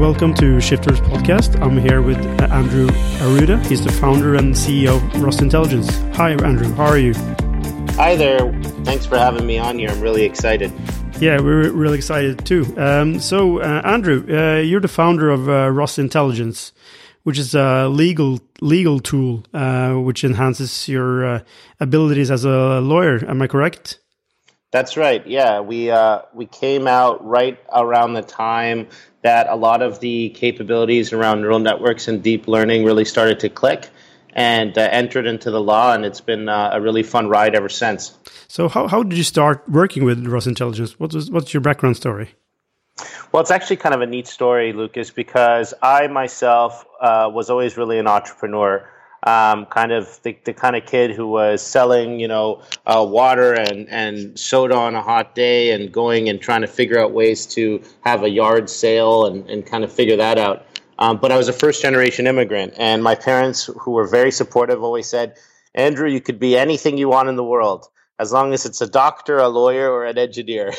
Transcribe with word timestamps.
Welcome 0.00 0.32
to 0.36 0.62
Shifters 0.62 0.98
Podcast. 0.98 1.60
I'm 1.60 1.76
here 1.76 2.00
with 2.00 2.16
uh, 2.16 2.46
Andrew 2.46 2.86
Arruda. 3.18 3.62
He's 3.66 3.84
the 3.84 3.92
founder 3.92 4.34
and 4.34 4.54
CEO 4.54 4.96
of 4.96 5.22
Ross 5.22 5.42
Intelligence. 5.42 5.94
Hi, 6.16 6.30
Andrew. 6.42 6.72
How 6.72 6.86
are 6.86 6.96
you? 6.96 7.12
Hi 7.96 8.16
there. 8.16 8.50
Thanks 8.82 9.04
for 9.04 9.18
having 9.18 9.46
me 9.46 9.58
on 9.58 9.78
here. 9.78 9.90
I'm 9.90 10.00
really 10.00 10.22
excited. 10.22 10.72
Yeah, 11.20 11.38
we're 11.38 11.70
really 11.70 11.98
excited 11.98 12.46
too. 12.46 12.74
Um, 12.78 13.20
so, 13.20 13.60
uh, 13.60 13.82
Andrew, 13.84 14.24
uh, 14.26 14.60
you're 14.60 14.80
the 14.80 14.88
founder 14.88 15.28
of 15.28 15.50
uh, 15.50 15.68
Ross 15.68 15.98
Intelligence, 15.98 16.72
which 17.24 17.38
is 17.38 17.54
a 17.54 17.86
legal 17.86 18.40
legal 18.62 19.00
tool 19.00 19.44
uh, 19.52 19.92
which 19.92 20.24
enhances 20.24 20.88
your 20.88 21.26
uh, 21.26 21.40
abilities 21.78 22.30
as 22.30 22.46
a 22.46 22.80
lawyer. 22.80 23.22
Am 23.28 23.42
I 23.42 23.46
correct? 23.46 23.98
That's 24.70 24.96
right. 24.96 25.24
Yeah, 25.26 25.60
we 25.60 25.92
we 26.32 26.46
came 26.46 26.86
out 26.86 27.22
right 27.22 27.58
around 27.70 28.14
the 28.14 28.22
time 28.22 28.88
that 29.22 29.48
a 29.48 29.56
lot 29.56 29.82
of 29.82 30.00
the 30.00 30.30
capabilities 30.30 31.12
around 31.12 31.42
neural 31.42 31.58
networks 31.58 32.08
and 32.08 32.22
deep 32.22 32.48
learning 32.48 32.84
really 32.84 33.04
started 33.04 33.40
to 33.40 33.48
click 33.48 33.88
and 34.32 34.76
uh, 34.78 34.82
entered 34.82 35.26
into 35.26 35.50
the 35.50 35.60
law, 35.60 35.92
and 35.92 36.04
it's 36.04 36.20
been 36.20 36.48
uh, 36.48 36.70
a 36.72 36.80
really 36.80 37.02
fun 37.02 37.28
ride 37.28 37.54
ever 37.54 37.68
since. 37.68 38.16
So, 38.48 38.68
how, 38.68 38.86
how 38.86 39.02
did 39.02 39.18
you 39.18 39.24
start 39.24 39.68
working 39.68 40.04
with 40.04 40.24
Ross 40.26 40.46
Intelligence? 40.46 40.98
What 40.98 41.12
was, 41.12 41.30
what's 41.30 41.52
your 41.52 41.60
background 41.60 41.96
story? 41.96 42.30
Well, 43.32 43.40
it's 43.40 43.50
actually 43.50 43.76
kind 43.76 43.94
of 43.94 44.00
a 44.00 44.06
neat 44.06 44.26
story, 44.26 44.72
Lucas, 44.72 45.10
because 45.10 45.74
I 45.82 46.06
myself 46.08 46.84
uh, 47.00 47.30
was 47.32 47.50
always 47.50 47.76
really 47.76 47.98
an 47.98 48.06
entrepreneur 48.06 48.88
um, 49.24 49.66
kind 49.66 49.92
of 49.92 50.20
the, 50.22 50.36
the 50.44 50.52
kind 50.52 50.76
of 50.76 50.86
kid 50.86 51.10
who 51.10 51.28
was 51.28 51.62
selling, 51.62 52.20
you 52.20 52.28
know, 52.28 52.62
uh, 52.86 53.04
water 53.06 53.52
and, 53.52 53.88
and 53.88 54.38
soda 54.38 54.74
on 54.74 54.94
a 54.94 55.02
hot 55.02 55.34
day 55.34 55.72
and 55.72 55.92
going 55.92 56.28
and 56.28 56.40
trying 56.40 56.62
to 56.62 56.66
figure 56.66 56.98
out 56.98 57.12
ways 57.12 57.46
to 57.46 57.82
have 58.02 58.22
a 58.22 58.30
yard 58.30 58.70
sale 58.70 59.26
and, 59.26 59.48
and 59.50 59.66
kind 59.66 59.84
of 59.84 59.92
figure 59.92 60.16
that 60.16 60.38
out. 60.38 60.64
Um, 60.98 61.18
but 61.18 61.32
I 61.32 61.36
was 61.36 61.48
a 61.48 61.52
first 61.52 61.80
generation 61.80 62.26
immigrant, 62.26 62.74
and 62.76 63.02
my 63.02 63.14
parents, 63.14 63.70
who 63.80 63.92
were 63.92 64.06
very 64.06 64.30
supportive, 64.30 64.82
always 64.82 65.06
said, 65.06 65.36
Andrew, 65.74 66.08
you 66.08 66.20
could 66.20 66.38
be 66.38 66.58
anything 66.58 66.98
you 66.98 67.08
want 67.08 67.28
in 67.28 67.36
the 67.36 67.44
world 67.44 67.88
as 68.20 68.32
long 68.32 68.52
as 68.52 68.66
it's 68.66 68.82
a 68.82 68.86
doctor, 68.86 69.38
a 69.38 69.48
lawyer, 69.48 69.90
or 69.90 70.04
an 70.04 70.18
engineer. 70.18 70.72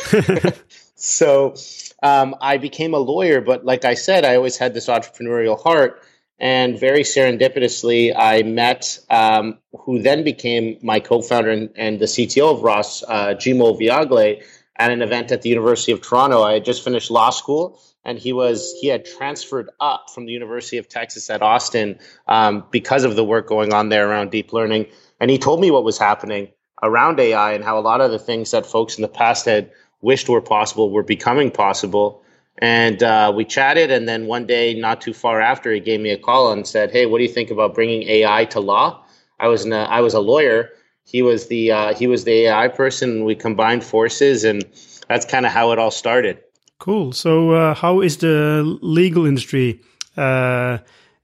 so 0.96 1.56
um, 2.04 2.36
I 2.40 2.58
became 2.58 2.94
a 2.94 3.00
lawyer, 3.00 3.42
but 3.42 3.66
like 3.66 3.84
I 3.84 3.96
said, 3.96 4.26
I 4.26 4.36
always 4.36 4.58
had 4.58 4.76
this 4.76 4.88
entrepreneurial 4.88 5.60
heart. 5.60 6.04
And 6.42 6.80
very 6.80 7.02
serendipitously, 7.02 8.14
I 8.18 8.42
met 8.42 8.98
um, 9.12 9.60
who 9.78 10.02
then 10.02 10.24
became 10.24 10.80
my 10.82 11.00
co-founder 11.00 11.52
and, 11.52 11.70
and 11.76 12.00
the 12.00 12.08
CTO 12.08 12.56
of 12.56 12.64
Ross, 12.64 13.04
uh, 13.04 13.36
Jimoh 13.36 13.78
Ovbiagele, 13.78 14.44
at 14.76 14.90
an 14.90 15.04
event 15.04 15.32
at 15.32 15.44
the 15.44 15.50
University 15.50 15.92
of 15.92 16.02
Toronto. 16.02 16.42
I 16.42 16.54
had 16.54 16.66
just 16.66 16.84
finished 16.84 17.12
law 17.12 17.30
school, 17.30 17.80
and 18.04 18.18
he 18.18 18.34
was 18.34 18.76
he 18.82 18.88
had 18.88 19.06
transferred 19.06 19.70
up 19.80 20.10
from 20.10 20.26
the 20.26 20.32
University 20.32 20.78
of 20.78 20.90
Texas 20.90 21.30
at 21.30 21.44
Austin 21.44 22.00
um, 22.28 22.66
because 22.72 23.04
of 23.04 23.16
the 23.16 23.24
work 23.24 23.48
going 23.48 23.72
on 23.72 23.90
there 23.90 24.10
around 24.10 24.32
deep 24.32 24.52
learning. 24.52 24.88
And 25.20 25.30
he 25.30 25.38
told 25.38 25.62
me 25.62 25.70
what 25.70 25.84
was 25.84 26.00
happening 26.00 26.48
around 26.82 27.20
AI 27.20 27.54
and 27.54 27.64
how 27.64 27.78
a 27.78 27.82
lot 27.82 28.02
of 28.02 28.10
the 28.10 28.18
things 28.18 28.50
that 28.50 28.66
folks 28.66 28.98
in 28.98 29.04
the 29.04 29.08
past 29.08 29.46
had 29.46 29.70
wished 30.02 30.28
were 30.28 30.42
possible 30.42 30.90
were 30.90 31.04
becoming 31.04 31.52
possible. 31.52 32.21
And 32.58 33.02
uh, 33.02 33.34
we 33.36 33.46
chatted, 33.46 33.92
and 33.92 34.08
then 34.08 34.28
one 34.28 34.46
day, 34.46 34.74
not 34.74 35.02
too 35.02 35.14
far 35.14 35.42
after, 35.42 35.74
he 35.74 35.80
gave 35.80 36.00
me 36.00 36.12
a 36.12 36.18
call 36.18 36.52
and 36.52 36.68
said, 36.68 36.92
"Hey, 36.92 37.06
what 37.06 37.18
do 37.18 37.24
you 37.24 37.30
think 37.30 37.50
about 37.50 37.74
bringing 37.74 38.04
AI 38.04 38.46
to 38.46 38.60
law?" 38.60 39.04
I 39.40 39.48
was 39.48 39.66
a, 39.66 39.76
I 39.76 40.02
was 40.02 40.14
a 40.14 40.20
lawyer. 40.20 40.70
He 41.04 41.22
was 41.22 41.48
the 41.48 41.72
uh, 41.72 41.94
he 41.94 42.08
was 42.08 42.24
the 42.24 42.48
AI 42.48 42.68
person. 42.68 43.26
We 43.26 43.36
combined 43.36 43.84
forces, 43.84 44.44
and 44.44 44.64
that's 45.08 45.26
kind 45.26 45.46
of 45.46 45.52
how 45.52 45.72
it 45.72 45.80
all 45.80 45.92
started. 45.92 46.40
Cool. 46.78 47.14
So, 47.14 47.52
uh, 47.52 47.74
how 47.74 48.02
is 48.02 48.18
the 48.18 48.64
legal 48.82 49.26
industry? 49.26 49.82
Uh, 50.18 50.80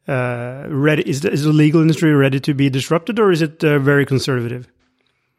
uh, 0.08 0.66
ready 0.70 1.08
is 1.08 1.22
the, 1.22 1.32
is 1.32 1.44
the 1.44 1.52
legal 1.52 1.82
industry 1.82 2.14
ready 2.14 2.40
to 2.40 2.54
be 2.54 2.70
disrupted, 2.70 3.20
or 3.20 3.32
is 3.32 3.42
it 3.42 3.64
uh, 3.64 3.78
very 3.80 4.06
conservative? 4.06 4.68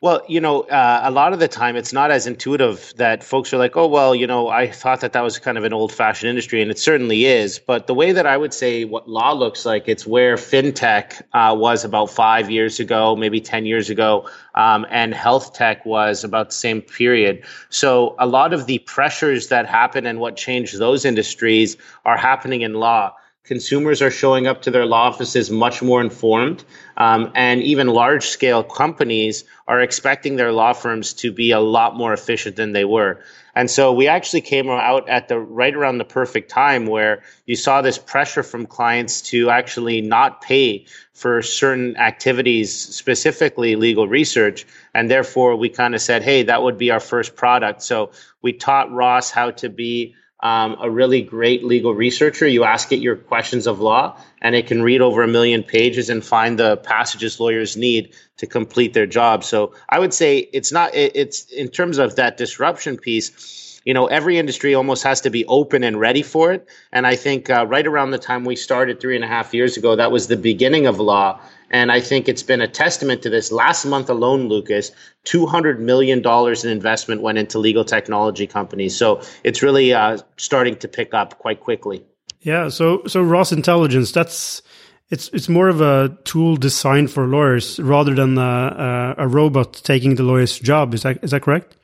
Well, 0.01 0.23
you 0.29 0.41
know, 0.41 0.61
uh, 0.61 1.01
a 1.03 1.11
lot 1.11 1.33
of 1.33 1.41
the 1.41 1.49
time 1.49 1.75
it's 1.75 1.93
not 1.93 2.13
as 2.13 2.29
intuitive 2.29 2.93
that 2.99 3.25
folks 3.25 3.53
are 3.53 3.57
like, 3.57 3.77
oh, 3.77 3.89
well, 3.89 4.15
you 4.15 4.29
know, 4.29 4.47
I 4.47 4.71
thought 4.71 5.01
that 5.01 5.13
that 5.15 5.23
was 5.23 5.41
kind 5.41 5.59
of 5.59 5.65
an 5.65 5.73
old 5.73 5.93
fashioned 5.93 6.31
industry, 6.31 6.63
and 6.63 6.71
it 6.71 6.79
certainly 6.79 7.25
is. 7.25 7.59
But 7.59 7.89
the 7.89 7.95
way 7.95 8.13
that 8.13 8.25
I 8.25 8.37
would 8.37 8.55
say 8.55 8.85
what 8.85 9.09
law 9.09 9.33
looks 9.33 9.67
like, 9.67 9.89
it's 9.89 10.07
where 10.07 10.37
fintech 10.37 11.21
uh, 11.33 11.53
was 11.59 11.85
about 11.85 12.11
five 12.11 12.49
years 12.49 12.79
ago, 12.79 13.17
maybe 13.17 13.41
10 13.41 13.67
years 13.67 13.91
ago, 13.91 14.31
um, 14.55 14.87
and 14.89 15.13
health 15.13 15.55
tech 15.55 15.85
was 15.85 16.23
about 16.23 16.51
the 16.51 16.55
same 16.55 16.81
period. 16.81 17.43
So 17.69 18.15
a 18.21 18.27
lot 18.29 18.53
of 18.53 18.67
the 18.67 18.79
pressures 18.79 19.49
that 19.49 19.67
happen 19.67 20.07
and 20.07 20.21
what 20.21 20.37
changed 20.37 20.79
those 20.79 21.05
industries 21.05 21.77
are 22.05 22.17
happening 22.17 22.61
in 22.61 22.75
law 22.75 23.15
consumers 23.49 24.03
are 24.03 24.11
showing 24.11 24.47
up 24.47 24.61
to 24.63 24.71
their 24.71 24.85
law 24.85 25.09
offices 25.09 25.51
much 25.51 25.83
more 25.83 26.03
informed. 26.03 26.63
Um, 26.99 27.33
and 27.35 27.63
even 27.63 27.87
large 27.87 28.27
scale 28.27 28.63
companies 28.63 29.45
are 29.67 29.81
expecting 29.81 30.37
their 30.37 30.53
law 30.53 30.75
firms 30.75 31.15
to 31.15 31.33
be 31.33 31.53
a 31.53 31.59
lot 31.59 31.97
more 31.97 32.13
efficient 32.13 32.57
than 32.57 32.73
they 32.73 32.85
were. 32.85 33.21
And 33.55 33.71
so 33.71 33.93
we 33.93 34.07
actually 34.07 34.43
came 34.43 34.69
out 34.69 35.09
at 35.09 35.29
the 35.29 35.39
right 35.39 35.75
around 35.75 35.97
the 35.97 36.05
perfect 36.05 36.51
time 36.51 36.87
where 36.87 37.23
you 37.47 37.57
saw 37.57 37.81
this 37.81 37.99
pressure 37.99 38.43
from 38.43 38.67
clients 38.67 39.23
to 39.31 39.49
actually 39.49 40.03
not 40.03 40.43
pay 40.43 40.85
for 41.15 41.41
certain 41.41 41.97
activities, 41.97 42.73
specifically 42.73 43.77
legal 43.77 44.07
research. 44.07 44.67
And 44.95 45.11
therefore, 45.11 45.57
we 45.57 45.71
kind 45.71 45.95
of 45.95 46.03
said, 46.03 46.23
hey, 46.23 46.43
that 46.45 46.63
would 46.63 46.77
be 46.77 46.91
our 46.91 47.01
first 47.01 47.35
product. 47.35 47.83
So 47.83 48.11
we 48.43 48.53
taught 48.53 48.93
Ross 48.93 49.31
how 49.31 49.53
to 49.53 49.71
be 49.71 50.15
um, 50.41 50.77
a 50.81 50.89
really 50.91 51.23
great 51.23 51.65
legal 51.65 51.95
researcher. 51.95 52.47
You 52.47 52.65
ask 52.65 52.93
it 52.93 53.01
your 53.01 53.17
questions 53.17 53.67
of 53.67 53.81
law, 53.81 54.17
and 54.41 54.55
it 54.55 54.67
can 54.67 54.83
read 54.83 55.01
over 55.01 55.23
a 55.23 55.29
million 55.29 55.63
pages 55.63 56.11
and 56.11 56.25
find 56.25 56.59
the 56.59 56.77
passages 56.77 57.41
lawyers 57.41 57.77
need 57.77 58.15
to 58.37 58.47
complete 58.47 58.95
their 58.95 59.07
job. 59.07 59.43
So 59.43 59.75
I 59.89 59.99
would 59.99 60.15
say 60.15 60.39
it's 60.39 60.71
not. 60.71 60.95
It, 60.95 61.13
it's 61.15 61.45
in 61.51 61.69
terms 61.69 61.99
of 61.99 62.17
that 62.17 62.37
disruption 62.37 62.97
piece. 62.97 63.81
You 63.85 63.95
know, 63.95 64.07
every 64.07 64.39
industry 64.39 64.75
almost 64.75 65.05
has 65.05 65.23
to 65.23 65.31
be 65.31 65.47
open 65.47 65.83
and 65.83 65.99
ready 65.99 66.23
for 66.23 66.53
it. 66.53 66.69
And 66.93 67.07
I 67.07 67.17
think 67.17 67.49
uh, 67.49 67.67
right 67.67 67.87
around 67.87 68.11
the 68.11 68.19
time 68.19 68.45
we 68.45 68.55
started 68.55 69.01
three 69.01 69.17
and 69.17 69.25
a 69.25 69.29
half 69.29 69.55
years 69.55 69.79
ago, 69.79 69.97
that 69.97 70.13
was 70.13 70.27
the 70.27 70.37
beginning 70.37 70.87
of 70.87 71.01
law. 71.01 71.41
And 71.71 71.93
I 71.93 72.01
think 72.01 72.29
it's 72.29 72.43
been 72.43 72.61
a 72.61 72.69
testament 72.69 73.23
to 73.23 73.31
this. 73.31 73.53
Last 73.53 73.85
month 73.85 74.09
alone, 74.09 74.49
Lucas, 74.49 74.91
$200 75.27 75.79
million 75.79 76.23
in 76.25 76.71
investment 76.71 77.21
went 77.23 77.39
into 77.39 77.59
legal 77.59 77.85
technology 77.85 78.47
companies. 78.47 78.97
So 78.97 79.23
it's 79.45 79.63
really 79.63 79.93
uh, 79.93 80.19
starting 80.37 80.77
to 80.77 80.89
pick 80.89 81.15
up 81.15 81.39
quite 81.39 81.61
quickly. 81.61 82.05
Yeah. 82.41 82.69
So, 82.69 83.03
so 83.07 83.23
Ross 83.23 83.53
Intelligence, 83.53 84.13
that's. 84.13 84.63
It's 85.11 85.31
it's 85.31 85.49
more 85.49 85.71
of 85.71 85.81
a 85.81 86.19
tool 86.25 86.57
designed 86.57 87.11
for 87.11 87.27
lawyers 87.27 87.81
rather 87.81 88.15
than 88.15 88.37
a, 88.37 89.15
a, 89.17 89.25
a 89.25 89.27
robot 89.27 89.73
taking 89.83 90.17
the 90.17 90.23
lawyer's 90.23 90.59
job. 90.59 90.93
Is 90.93 91.03
that 91.03 91.25
is 91.25 91.31
that 91.31 91.41
correct? 91.41 91.78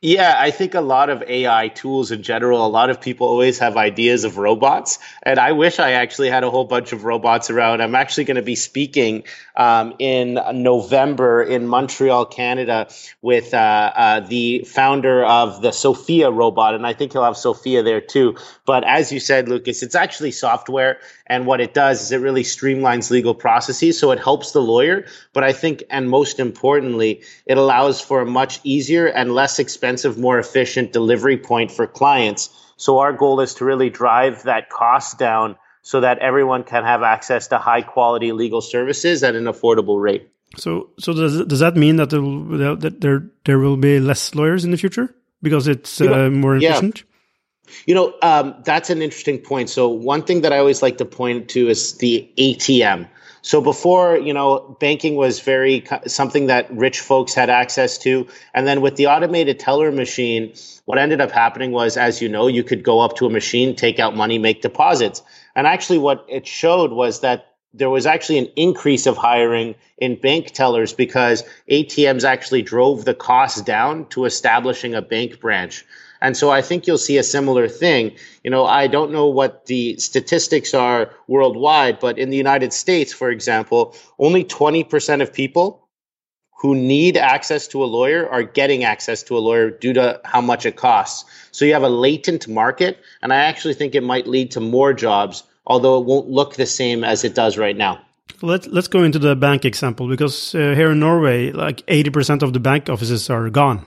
Yeah, 0.00 0.36
I 0.38 0.52
think 0.52 0.74
a 0.74 0.80
lot 0.80 1.10
of 1.10 1.24
AI 1.26 1.66
tools 1.66 2.12
in 2.12 2.22
general, 2.22 2.64
a 2.64 2.68
lot 2.68 2.88
of 2.88 3.00
people 3.00 3.26
always 3.26 3.58
have 3.58 3.76
ideas 3.76 4.22
of 4.22 4.36
robots. 4.38 5.00
And 5.24 5.40
I 5.40 5.50
wish 5.50 5.80
I 5.80 5.90
actually 5.92 6.30
had 6.30 6.44
a 6.44 6.50
whole 6.52 6.66
bunch 6.66 6.92
of 6.92 7.02
robots 7.02 7.50
around. 7.50 7.80
I'm 7.82 7.96
actually 7.96 8.22
going 8.22 8.36
to 8.36 8.42
be 8.42 8.54
speaking 8.54 9.24
um, 9.56 9.94
in 9.98 10.34
November 10.52 11.42
in 11.42 11.66
Montreal, 11.66 12.26
Canada, 12.26 12.86
with 13.22 13.52
uh, 13.52 13.56
uh, 13.96 14.20
the 14.20 14.60
founder 14.68 15.24
of 15.24 15.62
the 15.62 15.72
Sophia 15.72 16.30
robot. 16.30 16.76
And 16.76 16.86
I 16.86 16.92
think 16.92 17.12
he'll 17.12 17.24
have 17.24 17.36
Sophia 17.36 17.82
there 17.82 18.00
too. 18.00 18.36
But 18.66 18.84
as 18.84 19.10
you 19.10 19.18
said, 19.18 19.48
Lucas, 19.48 19.82
it's 19.82 19.96
actually 19.96 20.30
software. 20.30 20.98
And 21.28 21.46
what 21.46 21.60
it 21.60 21.74
does 21.74 22.00
is 22.02 22.12
it 22.12 22.20
really 22.20 22.42
streamlines 22.42 23.10
legal 23.10 23.34
processes. 23.34 23.98
So 23.98 24.10
it 24.10 24.18
helps 24.18 24.52
the 24.52 24.62
lawyer. 24.62 25.06
But 25.32 25.44
I 25.44 25.52
think, 25.52 25.84
and 25.90 26.08
most 26.08 26.40
importantly, 26.40 27.22
it 27.46 27.58
allows 27.58 28.00
for 28.00 28.22
a 28.22 28.26
much 28.26 28.60
easier 28.64 29.06
and 29.06 29.34
less 29.34 29.58
expensive, 29.58 30.18
more 30.18 30.38
efficient 30.38 30.92
delivery 30.92 31.36
point 31.36 31.70
for 31.70 31.86
clients. 31.86 32.50
So 32.76 32.98
our 32.98 33.12
goal 33.12 33.40
is 33.40 33.54
to 33.54 33.64
really 33.64 33.90
drive 33.90 34.44
that 34.44 34.70
cost 34.70 35.18
down 35.18 35.56
so 35.82 36.00
that 36.00 36.18
everyone 36.18 36.64
can 36.64 36.84
have 36.84 37.02
access 37.02 37.48
to 37.48 37.58
high 37.58 37.82
quality 37.82 38.32
legal 38.32 38.60
services 38.60 39.22
at 39.22 39.34
an 39.34 39.44
affordable 39.44 40.00
rate. 40.00 40.28
So, 40.56 40.90
so 40.98 41.12
does 41.12 41.44
does 41.46 41.60
that 41.60 41.76
mean 41.76 41.96
that 41.96 42.10
there 42.10 42.22
will, 42.22 42.76
that 42.76 43.00
there 43.00 43.26
there 43.44 43.58
will 43.58 43.76
be 43.76 44.00
less 44.00 44.34
lawyers 44.34 44.64
in 44.64 44.70
the 44.70 44.76
future 44.76 45.14
because 45.42 45.68
it's 45.68 46.00
uh, 46.00 46.30
more 46.30 46.56
efficient? 46.56 46.98
Yeah. 46.98 47.07
You 47.86 47.94
know, 47.94 48.14
um, 48.22 48.54
that's 48.64 48.90
an 48.90 49.02
interesting 49.02 49.38
point. 49.38 49.70
So 49.70 49.88
one 49.88 50.22
thing 50.22 50.42
that 50.42 50.52
I 50.52 50.58
always 50.58 50.82
like 50.82 50.98
to 50.98 51.04
point 51.04 51.48
to 51.50 51.68
is 51.68 51.94
the 51.98 52.28
ATM. 52.36 53.08
So 53.42 53.60
before, 53.60 54.18
you 54.18 54.34
know, 54.34 54.76
banking 54.80 55.14
was 55.14 55.40
very 55.40 55.84
something 56.06 56.46
that 56.46 56.70
rich 56.70 57.00
folks 57.00 57.34
had 57.34 57.48
access 57.48 57.96
to. 57.98 58.26
And 58.52 58.66
then 58.66 58.80
with 58.80 58.96
the 58.96 59.06
automated 59.06 59.58
teller 59.58 59.92
machine, 59.92 60.52
what 60.86 60.98
ended 60.98 61.20
up 61.20 61.30
happening 61.30 61.72
was, 61.72 61.96
as 61.96 62.20
you 62.20 62.28
know, 62.28 62.46
you 62.46 62.62
could 62.62 62.82
go 62.82 63.00
up 63.00 63.16
to 63.16 63.26
a 63.26 63.30
machine, 63.30 63.76
take 63.76 63.98
out 63.98 64.16
money, 64.16 64.38
make 64.38 64.60
deposits. 64.60 65.22
And 65.54 65.66
actually 65.66 65.98
what 65.98 66.26
it 66.28 66.46
showed 66.46 66.92
was 66.92 67.20
that 67.20 67.54
there 67.74 67.90
was 67.90 68.06
actually 68.06 68.38
an 68.38 68.48
increase 68.56 69.06
of 69.06 69.16
hiring 69.16 69.74
in 69.98 70.16
bank 70.16 70.52
tellers 70.52 70.92
because 70.92 71.44
ATMs 71.70 72.24
actually 72.24 72.62
drove 72.62 73.04
the 73.04 73.14
cost 73.14 73.64
down 73.64 74.06
to 74.06 74.24
establishing 74.24 74.94
a 74.94 75.02
bank 75.02 75.40
branch. 75.40 75.84
And 76.20 76.36
so 76.36 76.50
I 76.50 76.62
think 76.62 76.86
you'll 76.86 76.98
see 76.98 77.18
a 77.18 77.22
similar 77.22 77.68
thing. 77.68 78.16
You 78.42 78.50
know, 78.50 78.64
I 78.64 78.86
don't 78.86 79.12
know 79.12 79.26
what 79.26 79.66
the 79.66 79.96
statistics 79.98 80.74
are 80.74 81.10
worldwide, 81.26 82.00
but 82.00 82.18
in 82.18 82.30
the 82.30 82.36
United 82.36 82.72
States, 82.72 83.12
for 83.12 83.30
example, 83.30 83.94
only 84.18 84.44
20% 84.44 85.22
of 85.22 85.32
people 85.32 85.88
who 86.58 86.74
need 86.74 87.16
access 87.16 87.68
to 87.68 87.84
a 87.84 87.86
lawyer 87.86 88.28
are 88.28 88.42
getting 88.42 88.82
access 88.82 89.22
to 89.22 89.38
a 89.38 89.38
lawyer 89.38 89.70
due 89.70 89.92
to 89.92 90.20
how 90.24 90.40
much 90.40 90.66
it 90.66 90.74
costs. 90.76 91.24
So 91.52 91.64
you 91.64 91.72
have 91.72 91.84
a 91.84 91.88
latent 91.88 92.48
market, 92.48 92.98
and 93.22 93.32
I 93.32 93.36
actually 93.36 93.74
think 93.74 93.94
it 93.94 94.02
might 94.02 94.26
lead 94.26 94.50
to 94.52 94.60
more 94.60 94.92
jobs, 94.92 95.44
although 95.64 96.00
it 96.00 96.06
won't 96.06 96.28
look 96.28 96.56
the 96.56 96.66
same 96.66 97.04
as 97.04 97.22
it 97.22 97.34
does 97.34 97.56
right 97.56 97.76
now. 97.76 98.00
Let's 98.42 98.66
let's 98.66 98.88
go 98.88 99.02
into 99.02 99.18
the 99.18 99.34
bank 99.34 99.64
example 99.64 100.08
because 100.08 100.54
uh, 100.54 100.74
here 100.74 100.90
in 100.90 101.00
Norway, 101.00 101.50
like 101.50 101.82
eighty 101.88 102.10
percent 102.10 102.42
of 102.42 102.52
the 102.52 102.60
bank 102.60 102.88
offices 102.88 103.30
are 103.30 103.50
gone. 103.50 103.86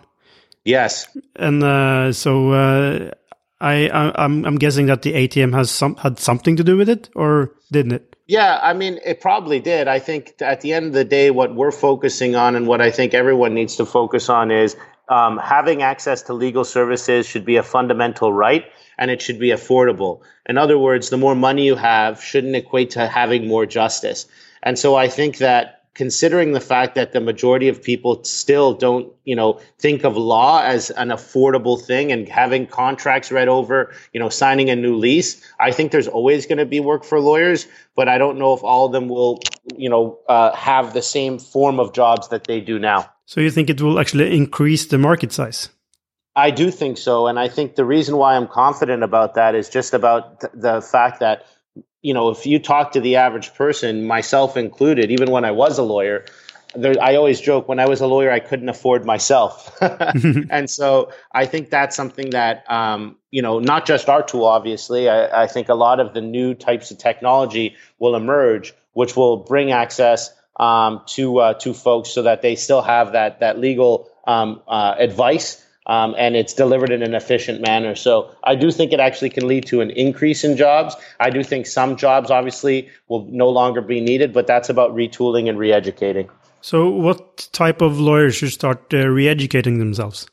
Yes. 0.64 1.08
And 1.36 1.64
uh, 1.64 2.14
so 2.14 2.52
uh, 2.52 3.12
I, 3.60 3.88
I 3.90 4.26
am 4.26 4.46
I'm 4.46 4.58
guessing 4.58 4.88
that 4.88 5.02
the 5.02 5.14
ATM 5.14 5.54
has 5.54 5.72
some 5.72 5.96
had 5.98 6.20
something 6.20 6.56
to 6.56 6.64
do 6.64 6.78
with 6.78 6.90
it, 6.90 7.10
or 7.16 7.52
didn't 7.72 7.94
it? 7.94 8.16
Yeah, 8.28 8.60
I 8.62 8.74
mean, 8.74 9.00
it 9.04 9.20
probably 9.20 9.60
did. 9.60 9.88
I 9.88 10.00
think 10.00 10.34
at 10.42 10.62
the 10.62 10.74
end 10.74 10.86
of 10.88 10.94
the 10.94 11.04
day, 11.04 11.32
what 11.32 11.54
we're 11.54 11.72
focusing 11.72 12.36
on, 12.36 12.56
and 12.56 12.66
what 12.66 12.82
I 12.82 12.90
think 12.90 13.14
everyone 13.14 13.54
needs 13.54 13.76
to 13.76 13.86
focus 13.86 14.30
on, 14.30 14.52
is 14.52 14.76
um, 15.10 15.38
having 15.38 15.82
access 15.82 16.22
to 16.24 16.34
legal 16.34 16.64
services 16.64 17.26
should 17.26 17.46
be 17.46 17.58
a 17.58 17.64
fundamental 17.64 18.32
right, 18.32 18.66
and 18.98 19.12
it 19.12 19.22
should 19.22 19.40
be 19.40 19.50
affordable. 19.50 20.22
In 20.48 20.58
other 20.58 20.78
words, 20.78 21.10
the 21.10 21.18
more 21.18 21.36
money 21.36 21.66
you 21.66 21.76
have 21.76 22.24
shouldn't 22.24 22.56
equate 22.56 22.92
to 22.92 23.08
having 23.08 23.48
more 23.48 23.66
justice. 23.66 24.28
And 24.64 24.80
so 24.80 24.96
I 24.96 25.08
think 25.08 25.38
that 25.38 25.81
considering 25.94 26.54
the 26.54 26.62
fact 26.62 26.96
that 26.96 27.12
the 27.12 27.20
majority 27.20 27.68
of 27.68 27.84
people 27.84 28.24
still 28.24 28.74
don't, 28.74 29.12
you 29.26 29.36
know, 29.36 29.60
think 29.78 30.04
of 30.04 30.16
law 30.16 30.62
as 30.62 30.90
an 30.92 31.10
affordable 31.10 31.82
thing 31.82 32.12
and 32.12 32.30
having 32.30 32.66
contracts 32.66 33.32
read 33.32 33.48
over, 33.48 33.94
you 34.14 34.20
know, 34.20 34.30
signing 34.30 34.70
a 34.70 34.76
new 34.76 34.96
lease, 34.96 35.42
I 35.60 35.72
think 35.72 35.92
there's 35.92 36.08
always 36.08 36.46
going 36.46 36.60
to 36.60 36.66
be 36.66 36.80
work 36.80 37.04
for 37.04 37.20
lawyers, 37.20 37.68
but 37.96 38.08
I 38.08 38.18
don't 38.18 38.38
know 38.38 38.54
if 38.54 38.64
all 38.64 38.86
of 38.86 38.92
them 38.94 39.10
will, 39.10 39.40
you 39.76 39.90
know, 39.90 40.20
uh, 40.30 40.56
have 40.56 40.94
the 40.94 41.02
same 41.02 41.40
form 41.40 41.80
of 41.80 41.94
jobs 41.94 42.30
that 42.30 42.46
they 42.46 42.62
do 42.62 42.80
now. 42.80 43.10
So 43.26 43.42
you 43.42 43.52
think 43.52 43.70
it 43.70 43.82
will 43.82 44.00
actually 44.00 44.36
increase 44.36 44.86
the 44.86 44.98
market 44.98 45.32
size? 45.32 45.70
I 46.36 46.52
do 46.52 46.72
think 46.72 46.98
so. 46.98 47.28
And 47.28 47.38
I 47.38 47.50
think 47.50 47.76
the 47.76 47.86
reason 47.86 48.16
why 48.16 48.36
I'm 48.36 48.48
confident 48.48 49.04
about 49.04 49.36
that 49.36 49.56
is 49.56 49.70
just 49.70 49.94
about 49.94 50.40
th- 50.42 50.54
the 50.56 50.82
fact 50.82 51.20
that 51.20 51.46
you 52.02 52.14
know, 52.14 52.30
if 52.30 52.46
you 52.46 52.60
talk 52.60 52.94
to 52.94 53.02
the 53.02 53.18
average 53.18 53.54
person, 53.54 54.06
myself 54.06 54.58
included, 54.58 55.12
even 55.12 55.32
when 55.32 55.46
I 55.46 55.52
was 55.52 55.78
a 55.78 55.84
lawyer, 55.84 56.26
there, 56.74 56.96
I 57.02 57.16
always 57.16 57.42
joke 57.42 57.68
when 57.68 57.80
I 57.80 57.88
was 57.88 58.02
a 58.02 58.08
lawyer, 58.08 58.32
I 58.32 58.40
couldn't 58.40 58.70
afford 58.70 59.06
myself. 59.06 59.76
and 59.82 60.70
so 60.70 61.12
I 61.32 61.46
think 61.46 61.70
that's 61.70 61.96
something 61.96 62.32
that, 62.32 62.70
um, 62.70 63.18
you 63.30 63.42
know, 63.42 63.60
not 63.60 63.86
just 63.86 64.10
our 64.10 64.24
tool, 64.24 64.46
obviously. 64.46 65.10
I, 65.10 65.44
I, 65.44 65.48
think 65.48 65.70
a 65.70 65.76
lot 65.76 66.00
of 66.00 66.14
the 66.14 66.22
new 66.22 66.54
types 66.54 66.92
of 66.92 66.98
technology 66.98 67.76
will 68.00 68.16
emerge, 68.16 68.74
which 68.94 69.16
will 69.16 69.38
bring 69.38 69.72
access 69.72 70.34
um, 70.58 71.02
to 71.08 71.40
uh, 71.40 71.54
to 71.56 71.74
folks 71.74 72.10
so 72.10 72.24
that 72.24 72.42
they 72.42 72.56
still 72.56 72.82
have 72.82 73.14
that 73.14 73.40
that 73.40 73.60
legal 73.60 74.10
um, 74.28 74.62
uh, 74.68 74.96
advice 74.98 75.66
um, 75.88 76.16
and 76.18 76.36
it's 76.36 76.54
delivered 76.54 76.92
in 76.92 77.02
an 77.02 77.16
efficient 77.16 77.62
manner. 77.62 77.96
So 77.96 78.34
I 78.44 78.56
do 78.56 78.72
think 78.72 78.94
it 78.94 79.00
actually 79.00 79.30
can 79.30 79.48
lead 79.48 79.66
to 79.68 79.82
an 79.82 79.90
increase 79.92 80.44
in 80.44 80.58
jobs. 80.58 80.96
I 81.20 81.30
do 81.30 81.44
think 81.44 81.66
some 81.66 81.98
jobs 81.98 82.30
obviously 82.30 82.90
will 83.08 83.26
no 83.26 83.50
longer 83.50 83.82
be 83.82 84.00
needed, 84.00 84.34
but 84.34 84.48
that's 84.48 84.70
about 84.70 84.96
retooling 84.96 85.50
and 85.50 85.58
re-educating. 85.58 86.30
So 86.62 86.90
what 86.90 87.50
type 87.54 87.82
of 87.82 88.00
lawyers 88.00 88.36
should 88.36 88.52
start 88.52 88.94
uh, 88.94 89.08
re-educating 89.08 89.80
themselves? 89.80 90.28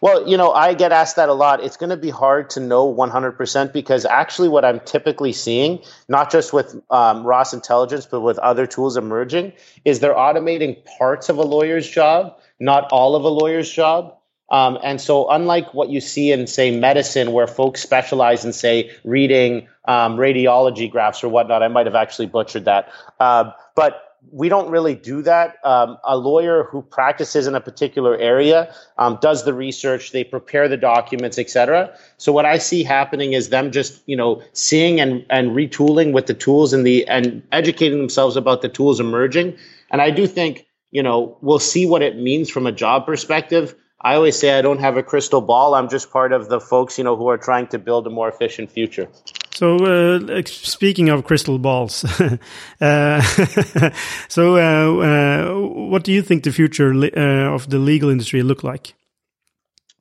Well, 0.00 0.28
you 0.28 0.36
know, 0.36 0.52
I 0.52 0.74
get 0.74 0.92
asked 0.92 1.16
that 1.16 1.28
a 1.28 1.34
lot. 1.34 1.62
It's 1.62 1.76
going 1.76 1.90
to 1.90 1.96
be 1.96 2.10
hard 2.10 2.50
to 2.50 2.60
know 2.60 2.92
100% 2.92 3.72
because 3.72 4.04
actually, 4.04 4.48
what 4.48 4.64
I'm 4.64 4.80
typically 4.80 5.32
seeing, 5.32 5.80
not 6.08 6.30
just 6.30 6.52
with 6.52 6.76
um, 6.90 7.24
Ross 7.26 7.54
Intelligence, 7.54 8.06
but 8.06 8.20
with 8.20 8.38
other 8.38 8.66
tools 8.66 8.96
emerging, 8.96 9.52
is 9.84 10.00
they're 10.00 10.14
automating 10.14 10.84
parts 10.98 11.28
of 11.28 11.38
a 11.38 11.42
lawyer's 11.42 11.88
job, 11.88 12.38
not 12.60 12.90
all 12.92 13.16
of 13.16 13.24
a 13.24 13.28
lawyer's 13.28 13.70
job. 13.70 14.16
Um, 14.50 14.78
and 14.82 15.00
so, 15.00 15.28
unlike 15.28 15.74
what 15.74 15.88
you 15.90 16.00
see 16.00 16.30
in, 16.30 16.46
say, 16.46 16.76
medicine, 16.76 17.32
where 17.32 17.46
folks 17.46 17.82
specialize 17.82 18.44
in, 18.44 18.52
say, 18.52 18.92
reading 19.04 19.66
um, 19.86 20.16
radiology 20.16 20.90
graphs 20.90 21.24
or 21.24 21.28
whatnot, 21.28 21.62
I 21.62 21.68
might 21.68 21.86
have 21.86 21.96
actually 21.96 22.26
butchered 22.26 22.64
that. 22.64 22.92
Uh, 23.18 23.50
but 23.74 24.06
we 24.32 24.48
don't 24.48 24.70
really 24.70 24.94
do 24.94 25.22
that. 25.22 25.56
Um, 25.64 25.98
a 26.04 26.16
lawyer 26.16 26.64
who 26.64 26.82
practices 26.82 27.46
in 27.46 27.54
a 27.54 27.60
particular 27.60 28.16
area 28.16 28.74
um, 28.98 29.18
does 29.20 29.44
the 29.44 29.54
research, 29.54 30.12
they 30.12 30.24
prepare 30.24 30.68
the 30.68 30.76
documents, 30.76 31.38
etc. 31.38 31.96
So 32.16 32.32
what 32.32 32.44
I 32.44 32.58
see 32.58 32.82
happening 32.82 33.32
is 33.32 33.50
them 33.50 33.70
just 33.70 34.02
you 34.06 34.16
know 34.16 34.42
seeing 34.52 35.00
and 35.00 35.24
and 35.30 35.50
retooling 35.50 36.12
with 36.12 36.26
the 36.26 36.34
tools 36.34 36.72
and 36.72 36.86
the 36.86 37.06
and 37.08 37.42
educating 37.52 37.98
themselves 37.98 38.36
about 38.36 38.62
the 38.62 38.68
tools 38.68 39.00
emerging. 39.00 39.56
And 39.90 40.02
I 40.02 40.10
do 40.10 40.26
think 40.26 40.66
you 40.90 41.02
know 41.02 41.36
we'll 41.40 41.58
see 41.58 41.86
what 41.86 42.02
it 42.02 42.16
means 42.16 42.50
from 42.50 42.66
a 42.66 42.72
job 42.72 43.06
perspective. 43.06 43.74
I 44.00 44.14
always 44.14 44.38
say 44.38 44.58
I 44.58 44.62
don't 44.62 44.80
have 44.80 44.96
a 44.96 45.02
crystal 45.02 45.40
ball. 45.40 45.74
I'm 45.74 45.88
just 45.88 46.10
part 46.10 46.32
of 46.32 46.48
the 46.48 46.60
folks, 46.60 46.98
you 46.98 47.04
know, 47.04 47.16
who 47.16 47.28
are 47.28 47.38
trying 47.38 47.66
to 47.68 47.78
build 47.78 48.06
a 48.06 48.10
more 48.10 48.28
efficient 48.28 48.70
future. 48.70 49.08
So, 49.54 49.76
uh, 49.76 50.42
speaking 50.44 51.08
of 51.08 51.24
crystal 51.24 51.58
balls, 51.58 52.04
uh, 52.80 53.20
so 54.28 54.56
uh, 54.56 55.50
uh, 55.50 55.60
what 55.88 56.04
do 56.04 56.12
you 56.12 56.20
think 56.20 56.44
the 56.44 56.52
future 56.52 56.92
uh, 56.92 57.54
of 57.54 57.70
the 57.70 57.78
legal 57.78 58.10
industry 58.10 58.42
look 58.42 58.62
like? 58.62 58.94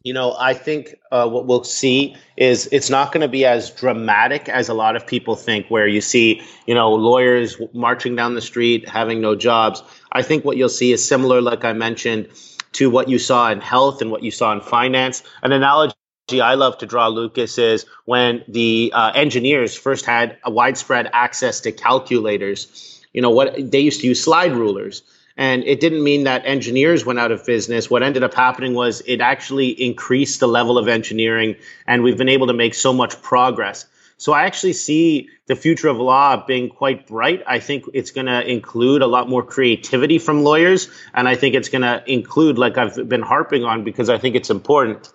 You 0.03 0.13
know, 0.13 0.35
I 0.37 0.53
think 0.53 0.95
uh, 1.11 1.27
what 1.27 1.47
we'll 1.47 1.63
see 1.63 2.15
is 2.37 2.67
it's 2.71 2.89
not 2.89 3.11
going 3.11 3.21
to 3.21 3.27
be 3.29 3.45
as 3.45 3.71
dramatic 3.71 4.49
as 4.49 4.69
a 4.69 4.73
lot 4.73 4.95
of 4.95 5.07
people 5.07 5.35
think, 5.35 5.67
where 5.69 5.87
you 5.87 6.01
see, 6.01 6.43
you 6.67 6.75
know, 6.75 6.93
lawyers 6.93 7.59
marching 7.73 8.15
down 8.15 8.35
the 8.35 8.41
street 8.41 8.87
having 8.87 9.21
no 9.21 9.35
jobs. 9.35 9.81
I 10.11 10.21
think 10.21 10.43
what 10.43 10.57
you'll 10.57 10.69
see 10.69 10.91
is 10.91 11.07
similar, 11.07 11.41
like 11.41 11.63
I 11.63 11.73
mentioned 11.73 12.27
to 12.75 12.89
what 12.89 13.09
you 13.09 13.17
saw 13.17 13.51
in 13.51 13.61
health 13.61 14.01
and 14.01 14.11
what 14.11 14.23
you 14.23 14.31
saw 14.31 14.51
in 14.51 14.61
finance. 14.61 15.23
An 15.43 15.51
analogy 15.51 15.95
I 16.41 16.55
love 16.55 16.77
to 16.79 16.85
draw, 16.85 17.07
Lucas, 17.07 17.57
is 17.57 17.85
when 18.05 18.43
the 18.47 18.91
uh, 18.93 19.11
engineers 19.13 19.75
first 19.75 20.05
had 20.05 20.37
a 20.43 20.51
widespread 20.51 21.09
access 21.13 21.59
to 21.61 21.71
calculators. 21.71 23.01
You 23.13 23.21
know 23.21 23.29
what 23.29 23.71
they 23.71 23.79
used 23.79 24.01
to 24.01 24.07
use 24.07 24.23
slide 24.23 24.53
rulers, 24.53 25.03
and 25.37 25.63
it 25.63 25.79
didn't 25.79 26.03
mean 26.03 26.23
that 26.23 26.45
engineers 26.45 27.05
went 27.05 27.19
out 27.19 27.31
of 27.31 27.45
business. 27.45 27.89
What 27.89 28.03
ended 28.03 28.23
up 28.23 28.33
happening 28.33 28.73
was 28.73 29.01
it 29.05 29.21
actually 29.21 29.69
increased 29.69 30.39
the 30.39 30.47
level 30.47 30.77
of 30.77 30.87
engineering, 30.87 31.55
and 31.87 32.03
we've 32.03 32.17
been 32.17 32.29
able 32.29 32.47
to 32.47 32.53
make 32.53 32.73
so 32.73 32.91
much 32.91 33.21
progress. 33.21 33.85
So 34.17 34.33
I 34.33 34.43
actually 34.43 34.73
see 34.73 35.29
the 35.47 35.55
future 35.55 35.87
of 35.87 35.97
law 35.97 36.45
being 36.45 36.69
quite 36.69 37.07
bright. 37.07 37.43
I 37.45 37.59
think 37.59 37.85
it's 37.93 38.11
going 38.11 38.27
to 38.27 38.49
include 38.49 39.01
a 39.01 39.07
lot 39.07 39.27
more 39.29 39.43
creativity 39.43 40.19
from 40.19 40.43
lawyers. 40.43 40.89
And 41.13 41.27
I 41.27 41.35
think 41.35 41.55
it's 41.55 41.69
going 41.69 41.81
to 41.81 42.03
include, 42.11 42.57
like 42.57 42.77
I've 42.77 43.09
been 43.09 43.21
harping 43.21 43.63
on, 43.63 43.83
because 43.83 44.09
I 44.09 44.17
think 44.17 44.35
it's 44.35 44.49
important, 44.49 45.11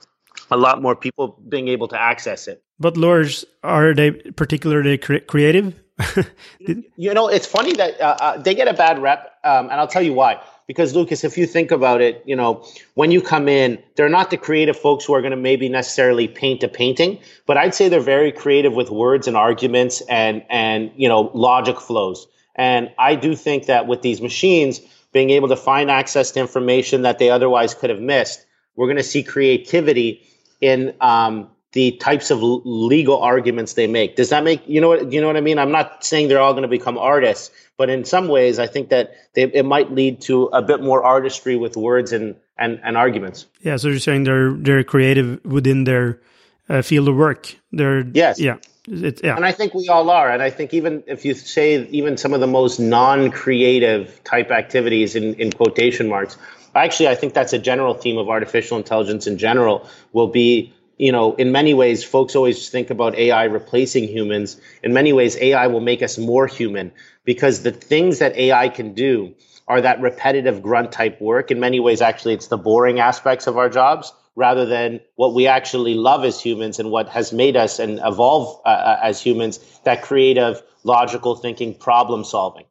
a 0.51 0.57
lot 0.57 0.83
more 0.83 0.95
people 0.95 1.41
being 1.49 1.69
able 1.69 1.89
to 1.89 2.01
access 2.01 2.47
it. 2.47 2.63
But 2.79 2.97
lawyers, 2.97 3.45
are 3.63 3.95
they 3.95 4.11
particularly 4.11 4.99
cre 4.99 5.19
creative? 5.19 5.75
you 6.97 7.13
know, 7.13 7.29
it's 7.29 7.47
funny 7.47 7.73
that 7.75 8.01
uh, 8.01 8.17
uh, 8.21 8.39
they 8.39 8.55
get 8.55 8.69
a 8.69 8.75
bad 8.75 9.01
rep. 9.03 9.39
Um, 9.45 9.71
and 9.71 9.75
I'll 9.75 9.89
tell 9.89 10.03
you 10.03 10.13
why 10.13 10.41
because 10.71 10.95
Lucas, 10.95 11.25
if 11.25 11.37
you 11.37 11.47
think 11.47 11.73
about 11.73 12.01
it, 12.01 12.23
you 12.25 12.37
know, 12.37 12.65
when 12.95 13.11
you 13.11 13.21
come 13.21 13.49
in, 13.49 13.77
they're 13.97 14.09
not 14.09 14.31
the 14.31 14.37
creative 14.37 14.79
folks 14.79 15.05
who 15.05 15.13
are 15.13 15.21
going 15.21 15.33
to 15.33 15.37
maybe 15.37 15.69
necessarily 15.69 16.29
paint 16.29 16.63
a 16.63 16.69
painting, 16.69 17.19
but 17.45 17.57
I'd 17.57 17.75
say 17.75 17.89
they're 17.89 17.99
very 17.99 18.31
creative 18.31 18.73
with 18.73 18.89
words 18.89 19.27
and 19.27 19.37
arguments 19.37 20.01
and 20.03 20.45
and 20.49 20.93
you 20.95 21.09
know 21.09 21.33
logic 21.35 21.81
flows. 21.81 22.29
And 22.55 22.93
I 23.01 23.17
do 23.17 23.35
think 23.35 23.67
that 23.67 23.89
with 23.89 24.03
these 24.03 24.21
machines 24.21 24.79
being 25.13 25.31
able 25.31 25.49
to 25.49 25.57
find 25.57 25.91
access 25.91 26.31
to 26.31 26.41
information 26.41 27.03
that 27.03 27.19
they 27.19 27.31
otherwise 27.31 27.75
could 27.75 27.91
have 27.91 28.01
missed, 28.01 28.47
we're 28.77 28.87
going 28.87 28.97
to 28.97 29.03
see 29.03 29.25
creativity 29.25 30.23
in 30.61 30.95
um, 31.01 31.51
the 31.73 31.93
types 31.93 32.31
of 32.31 32.41
legal 32.43 33.21
arguments 33.21 33.75
they 33.75 33.89
make. 33.89 34.15
Does 34.15 34.29
that 34.31 34.45
make 34.45 34.63
you 34.69 34.81
know 34.81 34.89
what 34.89 35.13
you 35.13 35.21
know 35.21 35.27
what 35.27 35.37
I 35.37 35.41
mean? 35.41 35.59
I'm 35.59 35.73
not 35.73 36.05
saying 36.05 36.29
they're 36.29 36.41
all 36.41 36.53
going 36.53 36.63
to 36.63 36.69
become 36.69 36.97
artists, 36.97 37.51
but 37.81 37.89
in 37.89 38.05
some 38.05 38.29
ways, 38.29 38.59
I 38.59 38.67
think 38.67 38.91
that 38.91 39.15
they, 39.33 39.45
it 39.45 39.65
might 39.65 39.91
lead 39.91 40.21
to 40.29 40.51
a 40.53 40.61
bit 40.61 40.83
more 40.83 41.03
artistry 41.03 41.57
with 41.57 41.79
words 41.79 42.13
and 42.13 42.37
and, 42.59 42.79
and 42.85 42.95
arguments. 42.95 43.47
Yeah, 43.63 43.79
so 43.79 43.89
you're 43.89 44.01
saying 44.01 44.25
they're 44.25 44.53
they're 44.53 44.85
creative 44.85 45.43
within 45.47 45.85
their 45.85 46.21
uh, 46.69 46.83
field 46.83 47.09
of 47.09 47.17
work. 47.17 47.57
They're 47.73 48.05
yes, 48.13 48.39
yeah. 48.39 48.59
It, 48.87 49.25
yeah. 49.25 49.35
And 49.35 49.47
I 49.47 49.53
think 49.53 49.73
we 49.73 49.89
all 49.89 50.11
are. 50.11 50.31
And 50.31 50.43
I 50.43 50.51
think 50.51 50.75
even 50.75 51.05
if 51.07 51.25
you 51.25 51.33
say 51.33 51.87
even 51.87 52.19
some 52.19 52.35
of 52.35 52.41
the 52.41 52.47
most 52.47 52.79
non-creative 52.81 54.25
type 54.25 54.51
activities 54.51 55.17
in, 55.17 55.33
in 55.41 55.51
quotation 55.51 56.07
marks, 56.07 56.37
actually, 56.75 57.09
I 57.09 57.15
think 57.15 57.33
that's 57.33 57.55
a 57.55 57.59
general 57.59 57.95
theme 57.95 58.19
of 58.19 58.29
artificial 58.29 58.77
intelligence 58.77 59.27
in 59.27 59.39
general 59.39 59.89
will 60.13 60.29
be 60.29 60.75
you 61.01 61.13
know, 61.13 61.35
in 61.37 61.51
many 61.51 61.73
ways, 61.73 62.05
folks 62.05 62.37
always 62.37 62.69
think 62.69 62.91
about 62.91 63.15
AI 63.17 63.45
replacing 63.45 64.07
humans. 64.07 64.61
In 64.83 64.93
many 64.93 65.15
ways, 65.15 65.35
AI 65.41 65.67
will 65.69 65.81
make 65.81 66.03
us 66.03 66.19
more 66.19 66.47
human 66.47 66.93
because 67.25 67.63
the 67.63 67.73
things 67.73 68.19
that 68.19 68.37
AI 68.37 68.69
can 68.69 68.93
do 68.93 69.35
are 69.67 69.81
that 69.81 70.03
repetitive 70.03 70.61
grunt 70.61 70.93
type 70.93 71.19
work. 71.19 71.51
In 71.51 71.59
many 71.59 71.81
ways, 71.81 72.03
actually, 72.03 72.35
it's 72.35 72.49
the 72.49 72.59
boring 72.59 73.01
aspects 73.01 73.47
of 73.47 73.57
our 73.57 73.71
jobs 73.71 74.13
rather 74.37 74.67
than 74.67 75.01
what 75.17 75.33
we 75.33 75.47
actually 75.47 75.95
love 75.95 76.23
as 76.23 76.39
humans 76.39 76.79
and 76.79 76.91
what 76.91 77.09
has 77.09 77.33
made 77.33 77.57
us 77.57 77.79
and 77.79 77.99
evolve 78.05 78.61
uh, 78.67 78.69
uh 78.69 79.01
as 79.03 79.23
humans 79.23 79.59
that 79.85 80.03
creative, 80.03 80.63
logical 80.85 81.35
thinking, 81.35 81.75
problem 81.75 82.25
solving. 82.25 82.65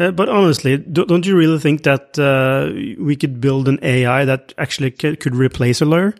Uh, 0.00 0.10
but 0.10 0.28
honestly, 0.28 0.78
don't 0.78 1.26
you 1.26 1.36
really 1.36 1.60
think 1.60 1.84
that 1.84 2.18
uh, 2.18 2.72
we 3.00 3.14
could 3.14 3.40
build 3.40 3.68
an 3.68 3.78
AI 3.82 4.24
that 4.24 4.52
actually 4.58 4.90
could 4.90 5.36
replace 5.36 5.80
a 5.80 5.84
lawyer? 5.84 6.14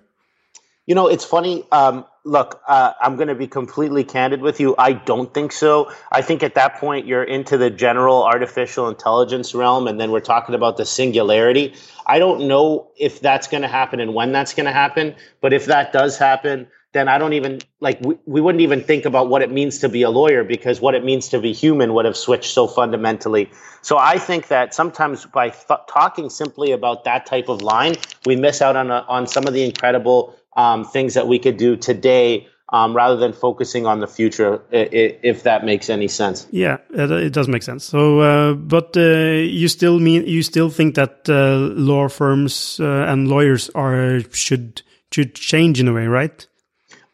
You 0.88 0.94
know, 0.94 1.06
it's 1.06 1.22
funny. 1.22 1.64
Um, 1.70 2.06
look, 2.24 2.62
uh, 2.66 2.94
I'm 2.98 3.16
going 3.16 3.28
to 3.28 3.34
be 3.34 3.46
completely 3.46 4.04
candid 4.04 4.40
with 4.40 4.58
you. 4.58 4.74
I 4.78 4.94
don't 4.94 5.34
think 5.34 5.52
so. 5.52 5.92
I 6.10 6.22
think 6.22 6.42
at 6.42 6.54
that 6.54 6.76
point 6.76 7.06
you're 7.06 7.22
into 7.22 7.58
the 7.58 7.68
general 7.68 8.24
artificial 8.24 8.88
intelligence 8.88 9.54
realm, 9.54 9.86
and 9.86 10.00
then 10.00 10.10
we're 10.10 10.20
talking 10.20 10.54
about 10.54 10.78
the 10.78 10.86
singularity. 10.86 11.74
I 12.06 12.18
don't 12.18 12.48
know 12.48 12.88
if 12.96 13.20
that's 13.20 13.48
going 13.48 13.60
to 13.60 13.68
happen 13.68 14.00
and 14.00 14.14
when 14.14 14.32
that's 14.32 14.54
going 14.54 14.64
to 14.64 14.72
happen. 14.72 15.14
But 15.42 15.52
if 15.52 15.66
that 15.66 15.92
does 15.92 16.16
happen, 16.16 16.68
then 16.92 17.06
I 17.06 17.18
don't 17.18 17.34
even 17.34 17.60
like 17.80 18.00
we, 18.00 18.16
we 18.24 18.40
wouldn't 18.40 18.62
even 18.62 18.82
think 18.82 19.04
about 19.04 19.28
what 19.28 19.42
it 19.42 19.52
means 19.52 19.80
to 19.80 19.90
be 19.90 20.00
a 20.00 20.10
lawyer 20.10 20.42
because 20.42 20.80
what 20.80 20.94
it 20.94 21.04
means 21.04 21.28
to 21.28 21.38
be 21.38 21.52
human 21.52 21.92
would 21.92 22.06
have 22.06 22.16
switched 22.16 22.54
so 22.54 22.66
fundamentally. 22.66 23.50
So 23.82 23.98
I 23.98 24.16
think 24.16 24.48
that 24.48 24.72
sometimes 24.72 25.26
by 25.26 25.50
th- 25.50 25.80
talking 25.86 26.30
simply 26.30 26.72
about 26.72 27.04
that 27.04 27.26
type 27.26 27.50
of 27.50 27.60
line, 27.60 27.96
we 28.24 28.36
miss 28.36 28.62
out 28.62 28.74
on 28.74 28.90
a, 28.90 29.04
on 29.06 29.26
some 29.26 29.46
of 29.46 29.52
the 29.52 29.64
incredible 29.64 30.34
um, 30.58 30.84
things 30.84 31.14
that 31.14 31.28
we 31.28 31.38
could 31.38 31.56
do 31.56 31.76
today 31.76 32.48
um, 32.70 32.94
rather 32.94 33.16
than 33.16 33.32
focusing 33.32 33.86
on 33.86 34.00
the 34.00 34.06
future, 34.06 34.60
if 34.70 35.44
that 35.44 35.64
makes 35.64 35.88
any 35.88 36.08
sense. 36.08 36.46
Yeah, 36.50 36.78
it 36.90 37.32
does 37.32 37.48
make 37.48 37.62
sense. 37.62 37.84
So, 37.84 38.20
uh, 38.20 38.54
but 38.54 38.94
uh, 38.96 39.00
you 39.00 39.68
still 39.68 39.98
mean 39.98 40.26
you 40.26 40.42
still 40.42 40.68
think 40.68 40.94
that 40.96 41.28
uh, 41.28 41.56
law 41.80 42.08
firms 42.08 42.78
uh, 42.80 43.06
and 43.08 43.28
lawyers 43.28 43.70
are 43.74 44.20
should 44.32 44.82
should 45.12 45.34
change 45.34 45.80
in 45.80 45.88
a 45.88 45.94
way, 45.94 46.06
right? 46.06 46.46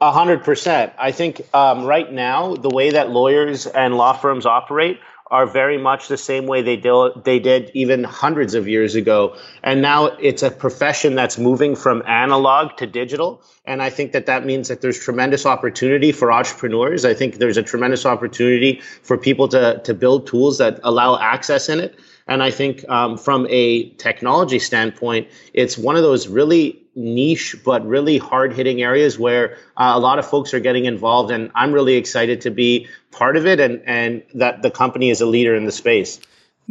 A 0.01 0.11
hundred 0.11 0.43
percent. 0.43 0.93
I 0.99 1.13
think 1.13 1.43
um, 1.55 1.85
right 1.85 2.11
now 2.11 2.57
the 2.57 2.71
way 2.71 2.91
that 2.91 3.11
lawyers 3.11 3.67
and 3.67 3.95
law 3.97 4.15
firms 4.15 4.47
operate 4.47 4.99
are 5.31 5.47
very 5.47 5.79
much 5.79 6.09
the 6.09 6.19
same 6.19 6.47
way 6.47 6.61
they 6.61 6.77
did, 6.77 7.25
they 7.25 7.39
did 7.39 7.71
even 7.75 8.05
hundreds 8.05 8.55
of 8.55 8.69
years 8.69 8.95
ago. 8.95 9.37
And 9.63 9.81
now 9.81 10.07
it's 10.21 10.43
a 10.43 10.51
profession 10.51 11.15
that's 11.15 11.39
moving 11.39 11.75
from 11.75 12.03
analog 12.07 12.77
to 12.77 12.87
digital. 12.87 13.43
And 13.65 13.83
I 13.83 13.89
think 13.89 14.13
that 14.13 14.27
that 14.27 14.45
means 14.45 14.69
that 14.69 14.83
there's 14.83 14.99
tremendous 14.99 15.47
opportunity 15.47 16.13
for 16.13 16.31
entrepreneurs. 16.31 17.05
I 17.07 17.15
think 17.15 17.37
there's 17.37 17.57
a 17.57 17.63
tremendous 17.63 18.05
opportunity 18.05 18.83
for 19.03 19.17
people 19.17 19.49
to, 19.49 19.81
to 19.85 19.95
build 19.95 20.27
tools 20.27 20.59
that 20.59 20.79
allow 20.83 21.19
access 21.19 21.69
in 21.71 21.81
it. 21.81 21.99
And 22.27 22.43
I 22.43 22.51
think 22.51 22.89
um, 22.89 23.19
from 23.19 23.47
a 23.51 23.91
technology 23.91 24.59
standpoint, 24.59 25.29
it's 25.53 25.77
one 25.77 25.97
of 25.97 26.03
those 26.03 26.27
really 26.27 26.81
niche 26.95 27.57
but 27.65 27.85
really 27.87 28.19
hard 28.19 28.55
hitting 28.55 28.83
areas 28.83 29.19
where 29.19 29.57
uh, 29.77 29.93
a 29.95 29.99
lot 29.99 30.19
of 30.19 30.27
folks 30.27 30.55
are 30.55 30.61
getting 30.61 30.85
involved. 30.87 31.31
And 31.31 31.51
I'm 31.55 31.73
really 31.73 31.95
excited 31.95 32.41
to 32.43 32.51
be 32.51 32.89
part 33.11 33.37
of 33.37 33.47
it 33.47 33.61
and, 33.61 33.83
and 33.85 34.23
that 34.35 34.63
the 34.63 34.71
company 34.71 35.11
is 35.11 35.21
a 35.21 35.27
leader 35.27 35.55
in 35.55 35.65
the 35.65 35.73
space. 35.73 36.21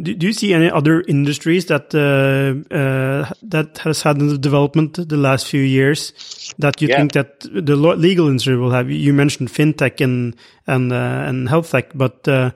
Do, 0.00 0.12
do 0.12 0.26
you 0.26 0.32
see 0.32 0.52
any 0.52 0.68
other 0.68 1.02
industries 1.02 1.66
that 1.66 1.94
uh, 1.94 2.74
uh, 2.74 3.32
that 3.42 3.78
has 3.78 4.02
had 4.02 4.18
the 4.18 4.36
development 4.36 5.08
the 5.08 5.16
last 5.16 5.46
few 5.46 5.60
years 5.60 6.52
that 6.58 6.82
you 6.82 6.88
yeah. 6.88 6.96
think 6.96 7.12
that 7.12 7.40
the 7.42 7.76
legal 7.76 8.26
industry 8.26 8.56
will 8.56 8.72
have? 8.72 8.90
You 8.90 9.12
mentioned 9.12 9.50
fintech 9.50 10.00
and 10.00 10.34
and 10.66 10.92
uh, 10.92 11.28
and 11.28 11.48
health 11.48 11.70
tech, 11.70 11.92
but 11.94 12.26
uh, 12.26 12.32
uh, 12.32 12.50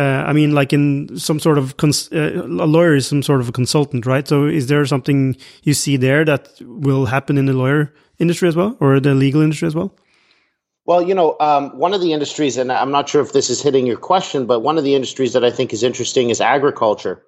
I 0.00 0.32
mean, 0.32 0.52
like 0.54 0.72
in 0.72 1.16
some 1.18 1.38
sort 1.38 1.58
of 1.58 1.76
cons- 1.76 2.10
uh, 2.12 2.42
a 2.44 2.66
lawyer 2.66 2.96
is 2.96 3.06
some 3.06 3.22
sort 3.22 3.40
of 3.40 3.48
a 3.48 3.52
consultant, 3.52 4.06
right? 4.06 4.26
So, 4.26 4.46
is 4.46 4.66
there 4.66 4.84
something 4.86 5.36
you 5.62 5.74
see 5.74 5.96
there 5.96 6.24
that 6.24 6.48
will 6.60 7.06
happen 7.06 7.38
in 7.38 7.46
the 7.46 7.52
lawyer 7.52 7.94
industry 8.18 8.48
as 8.48 8.56
well, 8.56 8.76
or 8.80 9.00
the 9.00 9.14
legal 9.14 9.40
industry 9.40 9.68
as 9.68 9.74
well? 9.74 9.94
Well, 10.86 11.00
you 11.00 11.14
know, 11.14 11.36
um, 11.40 11.78
one 11.78 11.94
of 11.94 12.02
the 12.02 12.12
industries, 12.12 12.58
and 12.58 12.70
I'm 12.70 12.90
not 12.90 13.08
sure 13.08 13.22
if 13.22 13.32
this 13.32 13.48
is 13.48 13.62
hitting 13.62 13.86
your 13.86 13.96
question, 13.96 14.46
but 14.46 14.60
one 14.60 14.76
of 14.76 14.84
the 14.84 14.94
industries 14.94 15.32
that 15.32 15.44
I 15.44 15.50
think 15.50 15.72
is 15.72 15.82
interesting 15.82 16.28
is 16.30 16.40
agriculture. 16.40 17.22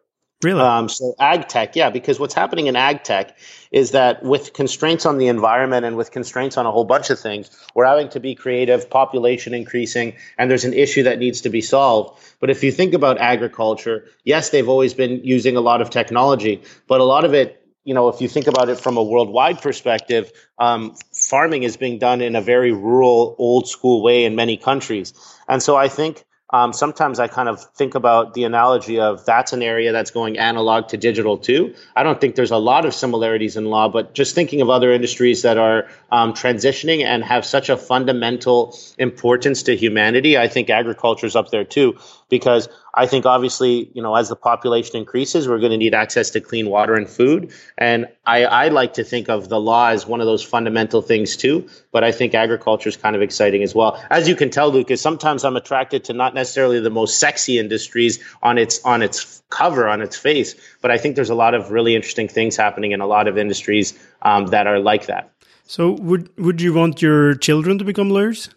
Really? 0.47 0.61
Um, 0.61 0.89
so 0.89 1.17
ag 1.19 1.49
tech, 1.49 1.75
yeah, 1.75 1.91
because 1.91 2.21
what's 2.21 2.33
happening 2.33 2.69
in 2.69 2.77
ag 2.77 3.03
tech 3.03 3.37
is 3.73 3.91
that 3.91 4.23
with 4.23 4.53
constraints 4.53 5.05
on 5.05 5.19
the 5.19 5.27
environment 5.27 5.85
and 5.85 5.97
with 5.97 6.13
constraints 6.13 6.57
on 6.57 6.67
a 6.67 6.71
whole 6.71 6.85
bunch 6.85 7.11
of 7.11 7.19
things, 7.19 7.51
we're 7.75 7.85
having 7.85 8.09
to 8.11 8.21
be 8.21 8.37
creative, 8.37 8.89
population 8.89 9.55
increasing, 9.55 10.15
and 10.39 10.49
there's 10.49 10.65
an 10.65 10.73
issue 10.73 11.03
that 11.03 11.19
needs 11.19 11.41
to 11.41 11.49
be 11.49 11.61
solved. 11.61 12.17
But 12.39 12.49
if 12.49 12.63
you 12.63 12.71
think 12.71 12.95
about 12.95 13.19
agriculture, 13.19 14.05
yes, 14.23 14.51
they've 14.51 14.69
always 14.69 14.95
been 14.95 15.21
using 15.25 15.57
a 15.57 15.61
lot 15.61 15.81
of 15.81 15.91
technology, 15.91 16.63
but 16.87 17.01
a 17.01 17.05
lot 17.05 17.25
of 17.25 17.35
it 17.35 17.61
you 17.83 17.95
know, 17.95 18.09
if 18.09 18.21
you 18.21 18.29
think 18.29 18.49
about 18.49 18.69
it 18.69 18.81
from 18.81 18.97
a 18.97 19.03
worldwide 19.03 19.63
perspective, 19.63 20.33
um, 20.59 20.97
farming 21.13 21.63
is 21.63 21.77
being 21.77 22.01
done 22.01 22.21
in 22.21 22.35
a 22.35 22.41
very 22.41 22.73
rural, 22.73 23.37
old 23.39 23.69
school 23.69 24.03
way 24.03 24.25
in 24.25 24.35
many 24.35 24.57
countries. 24.57 25.15
And 25.49 25.63
so 25.63 25.77
I 25.77 25.87
think 25.87 26.25
um, 26.51 26.73
sometimes 26.73 27.19
I 27.19 27.27
kind 27.27 27.49
of 27.49 27.61
think 27.75 27.97
about 27.97 28.35
the 28.35 28.45
analogy 28.45 29.01
of 29.01 29.25
that's 29.25 29.53
an 29.53 29.63
area 29.63 29.91
that's 29.91 30.13
going 30.13 30.39
analog 30.39 30.89
to 30.89 30.97
digital 30.97 31.39
too. 31.39 31.75
I 31.97 32.05
don't 32.05 32.21
think 32.21 32.37
there's 32.37 32.53
a 32.53 32.57
lot 32.57 32.85
of 32.85 32.95
similarities 32.95 33.57
in 33.57 33.65
law, 33.65 33.89
but 33.89 34.15
just 34.15 34.35
thinking 34.35 34.61
of 34.61 34.71
other 34.71 34.93
industries 34.93 35.43
that 35.43 35.59
are 35.59 35.89
um, 36.13 36.35
transitioning 36.35 37.03
and 37.03 37.25
have 37.25 37.45
such 37.45 37.69
a 37.69 37.77
fundamental 37.77 38.79
importance 38.97 39.65
to 39.65 39.77
humanity, 39.77 40.39
I 40.39 40.47
think 40.47 40.71
agriculture 40.71 41.27
is 41.27 41.35
up 41.35 41.51
there 41.51 41.65
too, 41.65 41.99
because 42.29 42.69
I 42.97 43.07
think 43.07 43.27
obviously, 43.27 43.91
you 43.93 44.01
know, 44.01 44.15
as 44.15 44.31
the 44.31 44.37
population 44.37 44.97
increases, 44.97 45.47
we're 45.47 45.59
going 45.59 45.71
to 45.71 45.77
need 45.77 45.95
access 45.95 46.31
to 46.31 46.41
clean 46.41 46.71
water 46.71 46.95
and 46.95 47.09
food. 47.09 47.53
And 47.77 48.07
I, 48.25 48.45
I 48.45 48.69
like 48.69 48.95
to 48.95 49.05
think 49.05 49.29
of 49.29 49.51
the 49.51 49.61
law 49.61 49.91
as 49.91 50.07
one 50.07 50.21
of 50.21 50.27
those 50.27 50.43
fundamental 50.43 51.03
things 51.03 51.37
too. 51.37 51.69
But 51.93 52.05
I 52.05 52.13
think 52.13 52.35
agriculture 52.35 52.89
is 52.89 52.97
kind 52.97 53.15
of 53.15 53.21
exciting 53.21 53.63
as 53.63 53.75
well. 53.75 54.03
As 54.11 54.27
you 54.27 54.35
can 54.35 54.49
tell, 54.49 54.71
Lucas, 54.71 55.03
sometimes 55.03 55.45
I'm 55.45 55.57
attracted 55.57 56.05
to 56.05 56.15
not 56.15 56.35
necessarily 56.35 56.81
the 56.81 56.91
most 56.91 57.19
sexy 57.19 57.59
industries 57.59 58.19
on 58.43 58.57
its 58.57 58.83
on 58.85 59.03
its 59.03 59.43
cover, 59.51 59.87
on 59.89 60.01
its 60.01 60.17
face, 60.17 60.55
but 60.81 60.91
I 60.91 60.97
think 60.97 61.17
there's 61.17 61.31
a 61.31 61.35
lot 61.35 61.55
of 61.55 61.71
really 61.71 61.95
interesting 61.95 62.29
things 62.29 62.57
happening 62.57 62.93
in 62.93 63.01
a 63.01 63.07
lot 63.07 63.29
of 63.29 63.37
industries 63.37 63.99
um, 64.23 64.47
that 64.47 64.67
are 64.67 64.79
like 64.79 65.07
that. 65.07 65.31
So, 65.65 65.91
would 65.91 66.31
would 66.39 66.61
you 66.61 66.73
want 66.73 67.03
your 67.03 67.35
children 67.35 67.79
to 67.79 67.85
become 67.85 68.09
lawyers? 68.09 68.49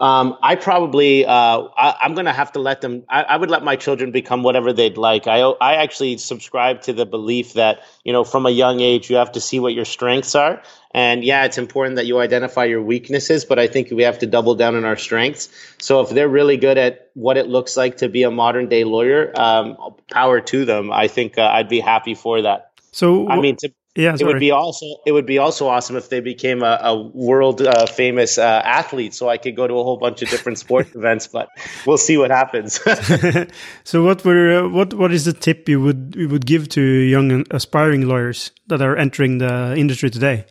Um, 0.00 0.36
I 0.42 0.54
probably 0.54 1.26
uh, 1.26 1.62
I, 1.76 1.96
am 2.02 2.14
going 2.14 2.26
to 2.26 2.32
have 2.32 2.52
to 2.52 2.60
let 2.60 2.80
them. 2.80 3.02
I, 3.08 3.22
I, 3.24 3.36
would 3.36 3.50
let 3.50 3.64
my 3.64 3.74
children 3.74 4.12
become 4.12 4.44
whatever 4.44 4.72
they'd 4.72 4.96
like. 4.96 5.26
I 5.26 5.40
I 5.40 5.74
actually 5.74 6.18
subscribe 6.18 6.82
to 6.82 6.92
the 6.92 7.04
belief 7.04 7.54
that 7.54 7.80
you 8.04 8.12
know 8.12 8.22
from 8.22 8.46
a 8.46 8.50
young 8.50 8.78
age 8.78 9.10
you 9.10 9.16
have 9.16 9.32
to 9.32 9.40
see 9.40 9.58
what 9.58 9.74
your 9.74 9.84
strengths 9.84 10.36
are. 10.36 10.62
And 10.92 11.24
yeah, 11.24 11.44
it's 11.46 11.58
important 11.58 11.96
that 11.96 12.06
you 12.06 12.20
identify 12.20 12.64
your 12.64 12.80
weaknesses, 12.80 13.44
but 13.44 13.58
I 13.58 13.66
think 13.66 13.90
we 13.90 14.04
have 14.04 14.20
to 14.20 14.26
double 14.26 14.54
down 14.54 14.76
on 14.76 14.84
our 14.84 14.96
strengths. 14.96 15.48
So 15.80 16.00
if 16.00 16.10
they're 16.10 16.28
really 16.28 16.56
good 16.56 16.78
at 16.78 17.10
what 17.14 17.36
it 17.36 17.48
looks 17.48 17.76
like 17.76 17.96
to 17.98 18.08
be 18.08 18.22
a 18.22 18.30
modern 18.30 18.68
day 18.68 18.84
lawyer, 18.84 19.32
um, 19.34 19.76
power 20.12 20.40
to 20.40 20.64
them. 20.64 20.92
I 20.92 21.08
think 21.08 21.38
uh, 21.38 21.42
I'd 21.42 21.68
be 21.68 21.80
happy 21.80 22.14
for 22.14 22.42
that. 22.42 22.70
So 22.92 23.28
I 23.28 23.40
mean, 23.40 23.56
to, 23.56 23.72
yeah, 23.98 24.16
it 24.18 24.24
would 24.24 24.38
be 24.38 24.52
also 24.52 24.86
it 25.04 25.10
would 25.10 25.26
be 25.26 25.38
also 25.38 25.66
awesome 25.66 25.96
if 25.96 26.08
they 26.08 26.20
became 26.20 26.62
a, 26.62 26.78
a 26.82 27.02
world 27.02 27.60
uh, 27.60 27.84
famous 27.86 28.38
uh, 28.38 28.62
athlete, 28.64 29.12
so 29.12 29.28
I 29.28 29.38
could 29.38 29.56
go 29.56 29.66
to 29.66 29.74
a 29.74 29.82
whole 29.82 29.96
bunch 29.96 30.22
of 30.22 30.28
different 30.28 30.58
sports 30.58 30.94
events. 30.94 31.26
But 31.26 31.48
we'll 31.84 31.98
see 31.98 32.16
what 32.16 32.30
happens. 32.30 32.74
so, 33.84 34.04
what 34.04 34.24
were 34.24 34.60
uh, 34.60 34.68
what 34.68 34.94
what 34.94 35.12
is 35.12 35.24
the 35.24 35.32
tip 35.32 35.68
you 35.68 35.80
would 35.80 36.14
you 36.16 36.28
would 36.28 36.46
give 36.46 36.68
to 36.70 36.80
young 36.80 37.44
aspiring 37.50 38.06
lawyers 38.06 38.52
that 38.68 38.80
are 38.80 38.96
entering 38.96 39.38
the 39.38 39.74
industry 39.76 40.10
today? 40.10 40.46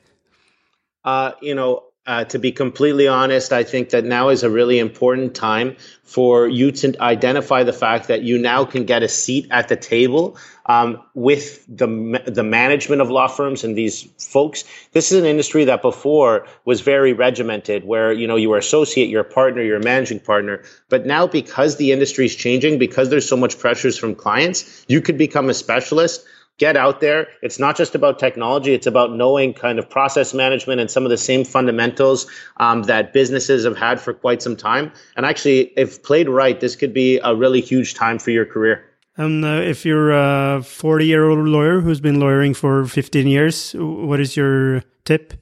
Uh, 1.05 1.31
you 1.41 1.55
know, 1.55 1.86
uh, 2.07 2.23
to 2.23 2.39
be 2.39 2.53
completely 2.53 3.05
honest, 3.05 3.51
I 3.51 3.63
think 3.63 3.89
that 3.89 4.05
now 4.05 4.29
is 4.29 4.41
a 4.41 4.49
really 4.49 4.79
important 4.79 5.35
time 5.35 5.75
for 6.03 6.47
you 6.47 6.71
to 6.71 6.95
identify 7.01 7.63
the 7.63 7.73
fact 7.73 8.07
that 8.07 8.21
you 8.21 8.37
now 8.37 8.63
can 8.63 8.85
get 8.85 9.03
a 9.03 9.09
seat 9.09 9.45
at 9.51 9.67
the 9.67 9.75
table 9.75 10.37
um, 10.67 11.01
with 11.15 11.65
the 11.67 12.21
the 12.25 12.43
management 12.43 13.01
of 13.01 13.09
law 13.09 13.27
firms 13.27 13.65
and 13.65 13.77
these 13.77 14.03
folks. 14.17 14.63
This 14.93 15.11
is 15.11 15.19
an 15.19 15.25
industry 15.25 15.65
that 15.65 15.81
before 15.81 16.47
was 16.63 16.79
very 16.79 17.11
regimented, 17.11 17.83
where 17.83 18.13
you 18.13 18.25
know 18.25 18.37
you 18.37 18.49
were 18.49 18.57
associate, 18.57 19.09
you're 19.09 19.21
a 19.21 19.25
partner, 19.25 19.61
you're 19.61 19.81
a 19.81 19.83
managing 19.83 20.21
partner. 20.21 20.63
But 20.87 21.05
now, 21.05 21.27
because 21.27 21.75
the 21.75 21.91
industry 21.91 22.25
is 22.25 22.35
changing, 22.37 22.79
because 22.79 23.09
there's 23.09 23.27
so 23.27 23.35
much 23.35 23.59
pressures 23.59 23.97
from 23.97 24.15
clients, 24.15 24.85
you 24.87 25.01
could 25.01 25.17
become 25.17 25.49
a 25.49 25.53
specialist 25.53 26.25
get 26.57 26.75
out 26.75 27.01
there. 27.01 27.27
It's 27.41 27.59
not 27.59 27.77
just 27.77 27.95
about 27.95 28.19
technology. 28.19 28.73
It's 28.73 28.87
about 28.87 29.13
knowing 29.13 29.53
kind 29.53 29.79
of 29.79 29.89
process 29.89 30.33
management 30.33 30.81
and 30.81 30.89
some 30.89 31.03
of 31.03 31.09
the 31.09 31.17
same 31.17 31.45
fundamentals 31.45 32.27
um, 32.57 32.83
that 32.83 33.13
businesses 33.13 33.63
have 33.63 33.77
had 33.77 34.01
for 34.01 34.13
quite 34.13 34.41
some 34.41 34.55
time. 34.55 34.91
And 35.15 35.25
actually, 35.25 35.71
if 35.77 36.01
played 36.03 36.27
right, 36.27 36.59
this 36.59 36.75
could 36.75 36.93
be 36.93 37.19
a 37.23 37.35
really 37.35 37.61
huge 37.61 37.93
time 37.93 38.19
for 38.19 38.31
your 38.31 38.45
career. 38.45 38.83
And 39.17 39.43
uh, 39.43 39.61
if 39.63 39.85
you're 39.85 40.11
a 40.11 40.61
40 40.63 41.05
year 41.05 41.27
old 41.27 41.47
lawyer 41.47 41.81
who's 41.81 41.99
been 41.99 42.19
lawyering 42.19 42.53
for 42.53 42.85
15 42.85 43.27
years, 43.27 43.73
what 43.77 44.19
is 44.19 44.37
your 44.37 44.83
tip? 45.05 45.33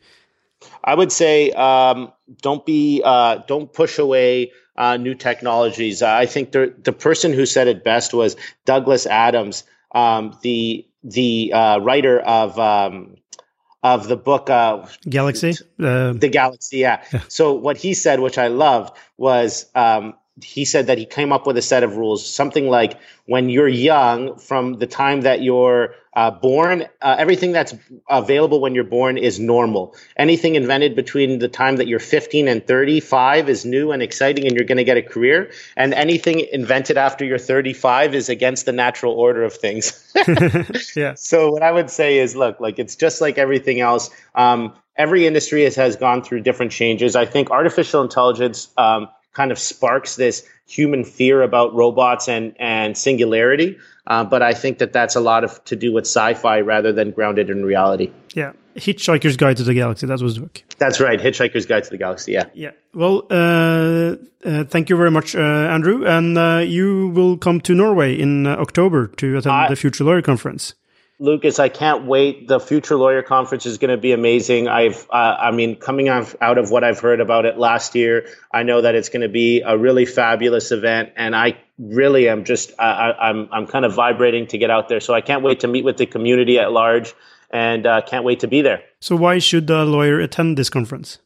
I 0.83 0.95
would 0.95 1.11
say 1.11 1.51
um, 1.51 2.11
don't 2.41 2.65
be 2.65 3.01
uh, 3.03 3.37
don't 3.47 3.71
push 3.71 3.97
away 3.97 4.51
uh, 4.77 4.97
new 4.97 5.15
technologies. 5.15 6.01
I 6.01 6.25
think 6.25 6.51
the 6.51 6.73
the 6.83 6.93
person 6.93 7.33
who 7.33 7.45
said 7.45 7.67
it 7.67 7.83
best 7.83 8.13
was 8.13 8.35
Douglas 8.65 9.05
Adams. 9.05 9.63
Um, 9.91 10.37
the 10.41 10.85
the 11.05 11.53
uh, 11.53 11.79
writer 11.79 12.19
of 12.19 12.59
um, 12.59 13.15
of 13.83 14.07
the 14.07 14.17
book 14.17 14.49
uh, 14.49 14.85
Galaxy, 15.07 15.53
uh, 15.79 16.13
the 16.13 16.29
Galaxy. 16.29 16.79
Yeah. 16.79 17.03
yeah. 17.13 17.21
So 17.27 17.53
what 17.53 17.77
he 17.77 17.93
said, 17.93 18.19
which 18.19 18.37
I 18.37 18.47
loved, 18.47 18.97
was 19.17 19.69
um, 19.75 20.15
he 20.43 20.65
said 20.65 20.87
that 20.87 20.97
he 20.97 21.05
came 21.05 21.31
up 21.31 21.47
with 21.47 21.57
a 21.57 21.61
set 21.61 21.83
of 21.83 21.95
rules, 21.95 22.27
something 22.27 22.67
like 22.69 22.99
when 23.25 23.49
you're 23.49 23.69
young, 23.69 24.37
from 24.37 24.73
the 24.79 24.87
time 24.87 25.21
that 25.21 25.41
you're 25.41 25.95
uh, 26.15 26.31
born, 26.31 26.83
uh, 27.01 27.15
everything 27.17 27.51
that's 27.51 27.73
available 28.09 28.59
when 28.59 28.75
you're 28.75 28.83
born 28.83 29.17
is 29.17 29.39
normal. 29.39 29.95
Anything 30.17 30.55
invented 30.55 30.95
between 30.95 31.39
the 31.39 31.47
time 31.47 31.77
that 31.77 31.87
you're 31.87 31.99
15 31.99 32.47
and 32.47 32.65
35 32.65 33.49
is 33.49 33.65
new 33.65 33.91
and 33.91 34.01
exciting, 34.01 34.45
and 34.45 34.55
you're 34.55 34.65
going 34.65 34.77
to 34.77 34.83
get 34.83 34.97
a 34.97 35.01
career. 35.01 35.51
And 35.77 35.93
anything 35.93 36.45
invented 36.51 36.97
after 36.97 37.23
you're 37.23 37.37
35 37.37 38.13
is 38.13 38.29
against 38.29 38.65
the 38.65 38.71
natural 38.73 39.13
order 39.13 39.43
of 39.43 39.53
things. 39.53 40.13
yeah. 40.95 41.13
So 41.15 41.51
what 41.51 41.63
I 41.63 41.71
would 41.71 41.89
say 41.89 42.17
is, 42.17 42.35
look, 42.35 42.59
like 42.59 42.77
it's 42.79 42.95
just 42.95 43.21
like 43.21 43.37
everything 43.37 43.79
else. 43.79 44.09
Um, 44.35 44.73
every 44.97 45.27
industry 45.27 45.63
has, 45.63 45.75
has 45.75 45.95
gone 45.95 46.23
through 46.23 46.41
different 46.41 46.71
changes. 46.71 47.15
I 47.15 47.25
think 47.25 47.51
artificial 47.51 48.01
intelligence. 48.01 48.69
Um, 48.77 49.07
kind 49.35 49.51
of 49.51 49.59
sparks 49.59 50.15
this 50.15 50.43
human 50.65 51.03
fear 51.03 51.43
about 51.43 51.75
robots 51.75 52.27
and 52.27 52.55
and 52.59 52.97
singularity. 52.97 53.77
Uh, 54.07 54.23
but 54.23 54.41
I 54.41 54.53
think 54.53 54.79
that 54.79 54.93
that's 54.93 55.15
a 55.15 55.19
lot 55.19 55.43
of 55.43 55.63
to 55.65 55.75
do 55.75 55.93
with 55.93 56.05
sci-fi 56.05 56.61
rather 56.61 56.91
than 56.91 57.11
grounded 57.11 57.49
in 57.49 57.65
reality. 57.65 58.11
Yeah, 58.33 58.53
Hitchhiker's 58.75 59.37
Guide 59.37 59.57
to 59.57 59.63
the 59.63 59.73
Galaxy. 59.73 60.05
That 60.05 60.21
was 60.21 60.35
the 60.35 60.41
book. 60.41 60.63
That's 60.77 60.99
right, 60.99 61.19
Hitchhiker's 61.19 61.65
Guide 61.65 61.83
to 61.85 61.89
the 61.89 61.97
Galaxy. 61.97 62.33
Yeah. 62.33 62.45
Yeah. 62.53 62.71
Well, 62.93 63.25
uh, 63.29 64.15
uh, 64.45 64.63
thank 64.65 64.89
you 64.89 64.97
very 64.97 65.11
much, 65.11 65.35
uh, 65.35 65.39
Andrew. 65.39 66.05
And 66.05 66.37
uh, 66.37 66.63
you 66.65 67.09
will 67.09 67.37
come 67.37 67.61
to 67.61 67.73
Norway 67.73 68.19
in 68.19 68.45
uh, 68.45 68.55
October 68.57 69.07
to 69.07 69.37
attend 69.37 69.69
the 69.69 69.75
Future 69.75 70.03
Lawyer 70.03 70.21
Conference. 70.21 70.75
Lucas, 71.17 71.59
I 71.59 71.69
can't 71.69 72.05
wait. 72.05 72.47
The 72.49 72.59
Future 72.59 72.97
Lawyer 72.97 73.21
Conference 73.21 73.65
is 73.65 73.77
going 73.77 73.91
to 73.91 73.97
be 73.97 74.11
amazing. 74.11 74.67
I've, 74.67 75.07
uh, 75.09 75.37
I 75.39 75.51
mean, 75.51 75.77
coming 75.77 76.09
out, 76.09 76.35
of 76.41 76.71
what 76.71 76.83
I've 76.83 76.99
heard 76.99 77.21
about 77.21 77.45
it 77.45 77.57
last 77.57 77.95
year, 77.95 78.27
I 78.53 78.63
know 78.63 78.81
that 78.81 78.95
it's 78.95 79.07
going 79.07 79.21
to 79.21 79.29
be 79.29 79.61
a 79.61 79.77
really 79.77 80.05
fabulous 80.05 80.71
event, 80.71 81.13
and 81.15 81.33
I 81.33 81.57
really 81.79 82.27
am 82.27 82.43
just, 82.43 82.73
I, 82.77 83.13
I'm, 83.13 83.47
I'm 83.51 83.65
kind 83.65 83.85
of 83.85 83.93
vibrating 83.93 84.47
to 84.47 84.57
get 84.57 84.69
out 84.69 84.89
there. 84.89 84.99
So 84.99 85.13
I 85.13 85.21
can't 85.21 85.41
wait 85.41 85.61
to 85.61 85.67
meet 85.67 85.85
with 85.85 85.97
the 85.97 86.05
community 86.05 86.59
at 86.59 86.73
large, 86.73 87.13
and 87.49 87.85
uh, 87.85 88.01
can't 88.01 88.25
wait 88.25 88.41
to 88.41 88.47
be 88.47 88.61
there. 88.61 88.83
So 88.99 89.15
why 89.15 89.39
should 89.39 89.69
a 89.69 89.85
lawyer 89.85 90.19
attend 90.19 90.57
this 90.57 90.69
conference? 90.69 91.19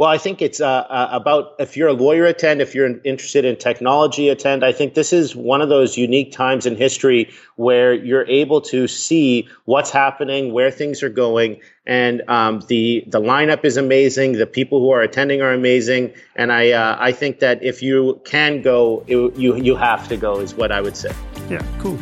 Well, 0.00 0.08
I 0.08 0.16
think 0.16 0.40
it's 0.40 0.62
uh, 0.62 0.66
uh, 0.66 1.10
about 1.12 1.56
if 1.58 1.76
you're 1.76 1.88
a 1.88 1.92
lawyer, 1.92 2.24
attend. 2.24 2.62
If 2.62 2.74
you're 2.74 2.88
interested 3.04 3.44
in 3.44 3.56
technology, 3.56 4.30
attend. 4.30 4.64
I 4.64 4.72
think 4.72 4.94
this 4.94 5.12
is 5.12 5.36
one 5.36 5.60
of 5.60 5.68
those 5.68 5.98
unique 5.98 6.32
times 6.32 6.64
in 6.64 6.74
history 6.74 7.28
where 7.56 7.92
you're 7.92 8.26
able 8.26 8.62
to 8.62 8.88
see 8.88 9.46
what's 9.66 9.90
happening, 9.90 10.54
where 10.54 10.70
things 10.70 11.02
are 11.02 11.10
going, 11.10 11.60
and 11.84 12.22
um, 12.28 12.62
the 12.68 13.04
the 13.08 13.20
lineup 13.20 13.62
is 13.66 13.76
amazing. 13.76 14.38
The 14.38 14.46
people 14.46 14.80
who 14.80 14.88
are 14.88 15.02
attending 15.02 15.42
are 15.42 15.52
amazing, 15.52 16.14
and 16.34 16.50
I 16.50 16.70
uh, 16.70 16.96
I 16.98 17.12
think 17.12 17.40
that 17.40 17.62
if 17.62 17.82
you 17.82 18.22
can 18.24 18.62
go, 18.62 19.04
it, 19.06 19.36
you 19.36 19.54
you 19.56 19.76
have 19.76 20.08
to 20.08 20.16
go. 20.16 20.40
Is 20.40 20.54
what 20.54 20.72
I 20.72 20.80
would 20.80 20.96
say. 20.96 21.12
Yeah, 21.50 21.62
cool. 21.78 21.98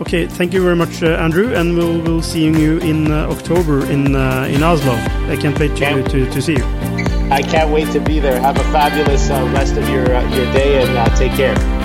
Okay, 0.00 0.26
thank 0.26 0.52
you 0.52 0.64
very 0.64 0.74
much, 0.74 1.00
uh, 1.00 1.10
Andrew, 1.10 1.54
and 1.54 1.76
we'll 1.78 2.00
we'll 2.02 2.22
see 2.22 2.46
you 2.46 2.78
in 2.78 3.12
uh, 3.12 3.30
October 3.30 3.86
in 3.86 4.16
uh, 4.16 4.50
in 4.50 4.64
Oslo. 4.64 4.94
I 5.30 5.36
can't 5.36 5.56
wait 5.60 5.76
to, 5.76 6.02
to, 6.02 6.28
to 6.28 6.42
see 6.42 6.56
you. 6.56 6.95
I 7.30 7.42
can't 7.42 7.70
wait 7.70 7.90
to 7.92 8.00
be 8.00 8.20
there. 8.20 8.40
Have 8.40 8.56
a 8.56 8.64
fabulous 8.72 9.30
uh, 9.30 9.50
rest 9.52 9.76
of 9.76 9.88
your 9.88 10.14
uh, 10.14 10.22
your 10.34 10.52
day 10.52 10.82
and 10.82 10.96
uh, 10.96 11.14
take 11.16 11.32
care. 11.32 11.75